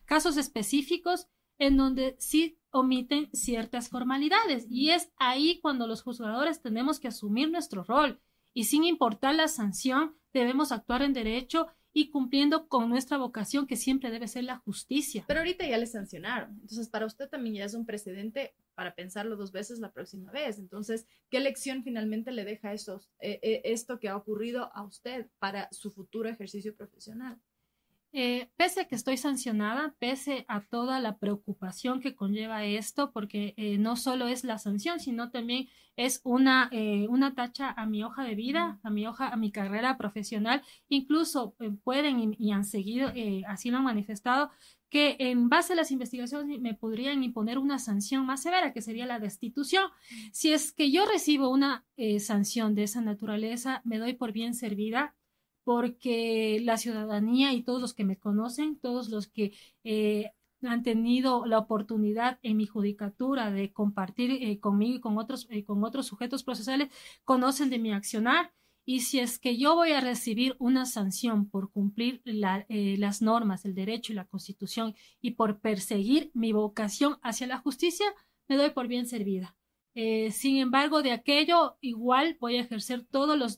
casos 0.05 0.37
específicos 0.37 1.29
en 1.59 1.77
donde 1.77 2.17
sí 2.19 2.59
omiten 2.71 3.31
ciertas 3.33 3.89
formalidades 3.89 4.67
y 4.69 4.91
es 4.91 5.11
ahí 5.17 5.59
cuando 5.61 5.87
los 5.87 6.03
juzgadores 6.03 6.61
tenemos 6.61 7.01
que 7.01 7.09
asumir 7.09 7.51
nuestro 7.51 7.85
rol. 7.85 8.21
Y 8.53 8.65
sin 8.65 8.85
importar 8.85 9.35
la 9.35 9.49
sanción 9.49 10.17
debemos 10.33 10.73
actuar 10.73 11.03
en 11.03 11.13
derecho 11.13 11.69
y 11.97 12.11
cumpliendo 12.11 12.69
con 12.69 12.91
nuestra 12.91 13.17
vocación 13.17 13.67
que 13.67 13.75
siempre 13.75 14.11
debe 14.11 14.29
ser 14.29 14.45
la 14.45 14.59
justicia. 14.59 15.25
Pero 15.27 15.41
ahorita 15.41 15.67
ya 15.67 15.79
le 15.79 15.87
sancionaron, 15.87 16.51
entonces 16.61 16.91
para 16.91 17.07
usted 17.07 17.27
también 17.27 17.55
ya 17.55 17.65
es 17.65 17.73
un 17.73 17.87
precedente 17.87 18.55
para 18.75 18.95
pensarlo 18.95 19.35
dos 19.35 19.51
veces 19.51 19.79
la 19.79 19.91
próxima 19.93 20.31
vez. 20.31 20.59
Entonces, 20.59 21.07
¿qué 21.31 21.41
lección 21.41 21.83
finalmente 21.85 22.33
le 22.33 22.45
deja 22.45 22.75
eso, 22.75 23.01
eh, 23.19 23.41
eh, 23.43 23.63
esto 23.65 23.99
que 23.99 24.11
ha 24.11 24.17
ocurrido 24.17 24.71
a 24.75 24.85
usted 24.85 25.31
para 25.39 25.71
su 25.73 25.91
futuro 25.91 26.29
ejercicio 26.29 26.77
profesional? 26.77 27.41
Eh, 28.19 28.49
pese 28.57 28.81
a 28.81 28.85
que 28.89 28.95
estoy 28.95 29.19
sancionada, 29.19 29.95
pese 29.99 30.47
a 30.49 30.63
toda 30.63 31.01
la 31.01 31.19
preocupación 31.19 32.01
que 32.01 32.17
conlleva 32.17 32.65
esto, 32.65 33.13
porque 33.13 33.53
eh, 33.59 33.77
no 33.77 33.95
solo 33.95 34.27
es 34.27 34.43
la 34.43 34.57
sanción, 34.57 35.01
sino 35.01 35.31
también 35.31 35.69
es 35.97 36.23
una, 36.25 36.71
eh, 36.73 37.07
una 37.11 37.35
tacha 37.35 37.71
a 37.73 37.85
mi 37.85 38.03
hoja 38.03 38.25
de 38.25 38.35
vida, 38.35 38.81
a 38.83 38.89
mi 38.89 39.07
hoja, 39.07 39.29
a 39.29 39.37
mi 39.37 39.53
carrera 39.53 39.99
profesional. 39.99 40.63
Incluso 40.89 41.57
pueden 41.85 42.35
y, 42.39 42.53
han 42.53 42.65
seguido, 42.65 43.13
así 43.49 43.71
lo 43.71 43.77
han 43.77 43.85
manifestado, 43.85 44.51
que 44.89 45.17
en 45.19 45.51
base 45.51 45.75
a 45.75 45.77
las 45.77 45.91
investigaciones 45.91 46.59
me 46.59 46.73
podrían 46.73 47.23
imponer 47.23 47.59
una 47.59 47.79
sanción 47.79 48.25
más 48.25 48.43
severa, 48.43 48.73
que 48.73 48.81
sería 48.81 49.05
la 49.05 49.21
destitución. 49.21 49.91
Si 50.33 50.55
es 50.55 50.73
que 50.73 50.91
yo 50.91 51.05
recibo 51.05 51.51
una 51.51 51.85
sanción 52.19 52.75
de 52.75 52.85
esa 52.85 53.03
naturaleza, 53.03 53.83
me 53.85 53.99
doy 53.99 54.15
por 54.15 54.33
bien 54.33 54.55
servida 54.55 55.15
porque 55.67 56.61
la 56.63 56.77
ciudadanía 56.77 57.53
y 57.53 57.65
todos 57.65 57.81
los 57.81 57.93
que 57.93 58.05
me 58.05 58.17
conocen, 58.17 58.79
todos 58.79 59.09
los 59.09 59.27
que 59.27 59.53
eh, 59.83 60.31
han 60.63 60.85
tenido 60.85 61.45
la 61.45 61.59
oportunidad 61.59 62.39
en 62.45 62.57
mi 62.57 62.67
judicatura 62.67 63.51
de 63.51 63.73
compartir 63.73 64.31
eh, 64.31 64.61
conmigo 64.61 64.95
y 64.95 65.01
con 65.01 65.19
otros, 65.19 65.49
eh, 65.51 65.65
con 65.65 65.83
otros 65.83 66.07
sujetos 66.07 66.45
procesales, 66.45 66.89
conocen 67.25 67.69
de 67.69 67.81
mi 67.81 67.93
accionar. 67.93 68.53
Y 68.85 69.01
si 69.01 69.19
es 69.19 69.41
que 69.41 69.57
yo 69.57 69.75
voy 69.75 69.91
a 69.91 70.01
recibir 70.01 70.55
una 70.61 70.87
sanción 70.87 71.51
por 71.51 71.73
cumplir 71.73 72.23
las 72.25 73.21
normas, 73.21 73.65
el 73.65 73.75
derecho 73.75 74.13
y 74.13 74.15
la 74.15 74.27
constitución 74.27 74.95
y 75.21 75.33
por 75.33 75.59
perseguir 75.59 76.31
mi 76.33 76.53
vocación 76.53 77.19
hacia 77.23 77.49
la 77.49 77.59
justicia, 77.59 78.07
me 78.47 78.55
doy 78.55 78.71
por 78.71 78.87
bien 78.87 79.09
servida. 79.09 79.57
Eh, 79.99 80.31
sin 80.31 80.59
embargo, 80.59 81.03
de 81.03 81.11
aquello 81.11 81.79
igual 81.81 82.37
voy 82.39 82.59
a 82.59 82.61
ejercer 82.61 83.07
todos 83.07 83.39
los, 83.39 83.57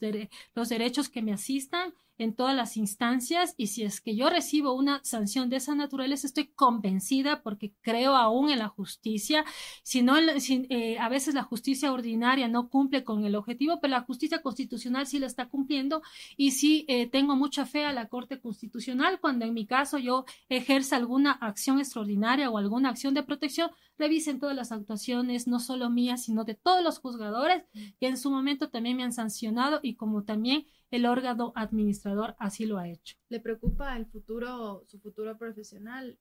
los 0.55 0.69
derechos 0.69 1.09
que 1.09 1.21
me 1.21 1.33
asistan 1.33 1.93
en 2.19 2.35
todas 2.35 2.55
las 2.55 2.77
instancias 2.77 3.55
y 3.57 3.69
si 3.69 3.85
es 3.85 4.01
que 4.01 4.17
yo 4.17 4.29
recibo 4.29 4.73
una 4.73 5.01
sanción 5.05 5.49
de 5.49 5.57
esa 5.57 5.75
naturaleza, 5.75 6.27
estoy 6.27 6.49
convencida 6.49 7.43
porque 7.43 7.73
creo 7.81 8.17
aún 8.17 8.51
en 8.51 8.59
la 8.59 8.69
justicia. 8.69 9.45
Si 9.83 10.03
no, 10.03 10.17
eh, 10.19 10.99
a 10.99 11.09
veces 11.09 11.35
la 11.35 11.45
justicia 11.45 11.93
ordinaria 11.93 12.49
no 12.49 12.69
cumple 12.69 13.05
con 13.05 13.25
el 13.25 13.37
objetivo, 13.37 13.79
pero 13.81 13.93
la 13.93 14.03
justicia 14.03 14.43
constitucional 14.43 15.07
sí 15.07 15.19
la 15.19 15.27
está 15.27 15.49
cumpliendo 15.49 16.03
y 16.37 16.51
sí 16.51 16.85
eh, 16.89 17.07
tengo 17.07 17.37
mucha 17.37 17.67
fe 17.67 17.85
a 17.85 17.93
la 17.93 18.09
Corte 18.09 18.41
Constitucional 18.41 19.21
cuando 19.21 19.45
en 19.45 19.55
mi 19.55 19.67
caso 19.67 19.99
yo 19.99 20.25
ejerza 20.49 20.97
alguna 20.97 21.33
acción 21.33 21.79
extraordinaria 21.79 22.51
o 22.51 22.59
alguna 22.59 22.91
acción 22.91 23.15
de 23.15 23.23
protección, 23.23 23.71
revisen 23.97 24.39
todas 24.39 24.57
las 24.57 24.73
actuaciones, 24.73 25.47
no 25.47 25.61
solo 25.61 25.91
mías, 25.91 26.25
sino 26.25 26.45
de 26.45 26.55
todos 26.55 26.83
los 26.83 26.99
juzgadores 26.99 27.65
que 28.01 28.09
en 28.09 28.17
su 28.17 28.31
momento 28.31 28.71
también 28.71 28.97
me 28.97 29.05
han 29.05 29.13
sancionado 29.13 29.81
y 29.83 29.95
como 29.95 30.25
también 30.25 30.67
el 30.91 31.07
órgano 31.07 31.53
administrador 31.55 32.37
así 32.39 32.67
lo 32.67 32.79
ha 32.79 32.89
hecho. 32.89 33.17
¿Le 33.29 33.41
preocupa 33.41 33.97
el 33.97 34.07
futuro, 34.07 34.85
su 34.87 34.99
futuro 34.99 35.37
profesional? 35.37 36.19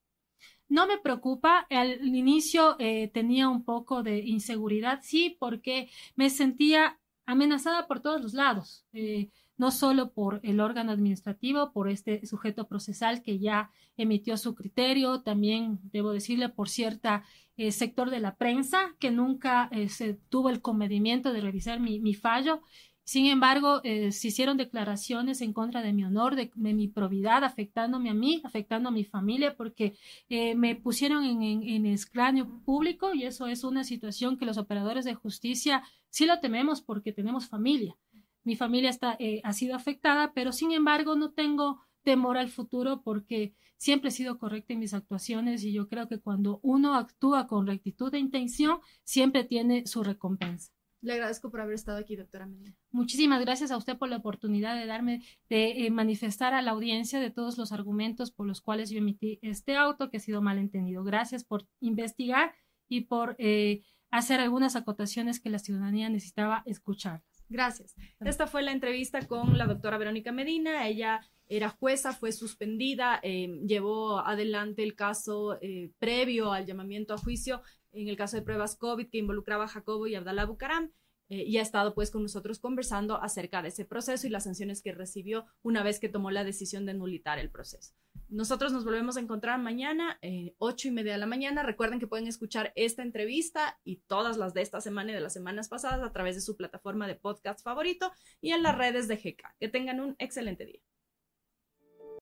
No 0.70 0.88
me 0.88 0.98
preocupa. 0.98 1.66
Al 1.70 2.06
inicio 2.06 2.76
eh, 2.80 3.10
tenía 3.14 3.50
un 3.50 3.64
poco 3.64 4.04
de 4.04 4.20
inseguridad, 4.20 5.00
sí, 5.02 5.36
porque 5.40 5.90
me 6.16 6.30
sentía 6.30 7.00
amenazada 7.28 7.88
por 7.88 8.00
todos 8.00 8.22
los 8.22 8.34
lados, 8.34 8.86
eh, 8.94 9.30
no 9.58 9.72
solo 9.72 10.14
por 10.14 10.40
el 10.44 10.60
órgano 10.60 10.92
administrativo, 10.92 11.72
por 11.74 11.90
este 11.90 12.26
sujeto 12.26 12.68
procesal 12.68 13.22
que 13.22 13.38
ya 13.38 13.70
emitió 13.98 14.38
su 14.38 14.56
criterio, 14.56 15.22
también 15.22 15.80
debo 15.92 16.12
decirle 16.12 16.50
por 16.50 16.70
cierta 16.70 17.26
eh, 17.58 17.72
sector 17.72 18.12
de 18.12 18.20
la 18.20 18.36
prensa 18.36 18.96
que 19.00 19.12
nunca 19.12 19.68
eh, 19.72 19.90
se 19.90 20.14
tuvo 20.14 20.50
el 20.50 20.62
comedimiento 20.62 21.34
de 21.34 21.42
revisar 21.42 21.80
mi, 21.80 22.00
mi 22.00 22.14
fallo 22.14 22.62
sin 23.08 23.28
embargo, 23.28 23.80
eh, 23.86 24.12
se 24.12 24.28
hicieron 24.28 24.58
declaraciones 24.58 25.40
en 25.40 25.54
contra 25.54 25.82
de 25.82 25.94
mi 25.94 26.04
honor, 26.04 26.36
de, 26.36 26.52
mi 26.56 26.90
probidad, 26.90 27.46
afectándome 27.46 28.10
a 28.10 28.14
mí, 28.14 28.42
afectando 28.44 28.90
a 28.90 28.92
mi 28.92 29.06
familia, 29.06 29.56
porque 29.56 29.98
eh, 30.28 30.56
me 30.56 30.76
pusieron 30.76 31.24
en, 31.24 31.42
en, 31.42 31.86
escláneo 31.86 32.62
público 32.66 33.14
y 33.14 33.24
eso 33.24 33.48
es 33.48 33.64
una 33.64 33.86
situación 33.86 34.38
que 34.38 34.46
los 34.46 34.58
operadores 34.58 35.06
de 35.06 35.14
justicia 35.14 35.84
sí 36.10 36.26
lo 36.26 36.42
tememos 36.42 36.82
porque 36.82 37.14
tenemos 37.14 37.48
familia. 37.48 37.96
Mi 38.44 38.58
familia 38.58 38.90
está, 38.90 39.16
eh, 39.20 39.40
ha 39.46 39.54
sido 39.54 39.78
afectada, 39.78 40.34
pero 40.34 40.52
sin 40.52 40.74
embargo 40.74 41.16
no 41.16 41.32
tengo 41.32 41.80
temor 42.04 42.38
al 42.38 42.50
futuro 42.50 43.04
porque 43.04 43.54
siempre 43.78 44.10
he 44.10 44.12
sido 44.12 44.38
correcta 44.38 44.74
en 44.74 44.80
mis 44.80 44.94
actuaciones 44.94 45.64
y 45.64 45.72
yo 45.72 45.88
creo 45.88 46.10
que 46.10 46.20
cuando 46.20 46.60
uno 46.62 46.96
actúa 46.96 47.48
con 47.48 47.68
rectitud 47.68 48.12
de 48.12 48.20
intención, 48.20 48.80
siempre 49.06 49.46
tiene 49.46 49.88
su 49.88 50.04
recompensa. 50.04 50.77
Le 51.02 51.14
agradezco 51.14 51.52
por 51.52 51.62
haber 51.62 51.76
estado 51.76 52.00
aquí, 52.00 52.16
doctora 52.16 52.48
Medina. 52.48 52.76
Muchísimas 52.92 53.42
gracias 53.42 53.70
a 53.70 53.78
usted 53.78 53.98
por 53.98 54.10
la 54.10 54.18
oportunidad 54.18 54.76
de 54.76 54.88
darme, 54.88 55.22
de 55.50 55.86
eh, 55.86 55.92
manifestar 55.92 56.54
a 56.54 56.62
la 56.62 56.72
audiencia 56.72 57.20
de 57.20 57.30
todos 57.30 57.58
los 57.58 57.72
argumentos 57.72 58.32
por 58.32 58.48
los 58.48 58.62
cuales 58.62 58.90
yo 58.90 58.98
emití 58.98 59.38
este 59.44 59.76
auto 59.76 60.10
que 60.10 60.18
ha 60.18 60.20
sido 60.20 60.42
malentendido. 60.42 61.04
Gracias 61.04 61.44
por 61.44 61.68
investigar 61.82 62.56
y 62.90 63.02
por 63.02 63.36
eh, 63.38 63.84
hacer 64.10 64.40
algunas 64.40 64.76
acotaciones 64.76 65.40
que 65.40 65.52
la 65.52 65.60
ciudadanía 65.60 66.10
necesitaba 66.10 66.64
escuchar. 66.66 67.22
Gracias. 67.50 67.96
Esta 68.20 68.48
fue 68.48 68.64
la 68.64 68.72
entrevista 68.72 69.26
con 69.26 69.58
la 69.58 69.68
doctora 69.68 69.98
Verónica 69.98 70.32
Medina. 70.32 70.88
Ella 70.88 71.22
era 71.48 71.70
jueza, 71.70 72.12
fue 72.12 72.34
suspendida, 72.34 73.22
eh, 73.24 73.62
llevó 73.66 74.20
adelante 74.20 74.84
el 74.84 74.96
caso 74.96 75.58
previo 75.98 76.52
al 76.52 76.66
llamamiento 76.66 77.14
a 77.14 77.18
juicio 77.18 77.62
en 78.02 78.08
el 78.08 78.18
caso 78.18 78.38
de 78.38 78.44
pruebas 78.44 78.76
COVID 78.76 79.10
que 79.10 79.18
involucraba 79.18 79.66
a 79.66 79.68
Jacobo 79.68 80.08
y 80.08 80.16
Abdalá 80.16 80.46
Bucaram. 80.46 80.92
Eh, 81.30 81.44
y 81.44 81.58
ha 81.58 81.62
estado 81.62 81.94
pues 81.94 82.10
con 82.10 82.22
nosotros 82.22 82.58
conversando 82.58 83.22
acerca 83.22 83.62
de 83.62 83.68
ese 83.68 83.84
proceso 83.84 84.26
y 84.26 84.30
las 84.30 84.46
sanciones 84.46 84.82
que 84.82 84.94
recibió 84.94 85.46
una 85.62 85.84
vez 85.84 86.00
que 86.00 86.08
tomó 86.08 86.32
la 86.32 86.46
decisión 86.46 86.86
de 86.86 86.94
nulitar 86.94 87.38
el 87.38 87.50
proceso. 87.50 87.94
Nosotros 88.30 88.72
nos 88.72 88.86
volvemos 88.86 89.18
a 89.18 89.20
encontrar 89.20 89.60
mañana, 89.60 90.20
eh, 90.22 90.56
ocho 90.58 90.88
y 90.88 90.92
media 90.92 91.14
de 91.14 91.18
la 91.18 91.26
mañana. 91.26 91.64
Recuerden 91.64 92.00
que 92.00 92.08
pueden 92.08 92.28
escuchar 92.28 92.72
esta 92.76 93.02
entrevista 93.02 93.78
y 93.84 93.98
todas 94.08 94.38
las 94.38 94.54
de 94.54 94.62
esta 94.62 94.80
semana 94.80 95.12
y 95.12 95.16
de 95.16 95.22
las 95.22 95.34
semanas 95.34 95.68
pasadas 95.68 96.02
a 96.02 96.14
través 96.14 96.36
de 96.36 96.42
su 96.42 96.56
plataforma 96.56 97.08
de 97.08 97.16
podcast 97.16 97.62
favorito 97.62 98.12
y 98.40 98.52
en 98.52 98.64
las 98.64 98.78
redes 98.78 99.10
de 99.10 99.18
GK. 99.18 99.56
Que 99.60 99.68
tengan 99.68 100.00
un 100.00 100.16
excelente 100.20 100.66
día. 100.66 100.82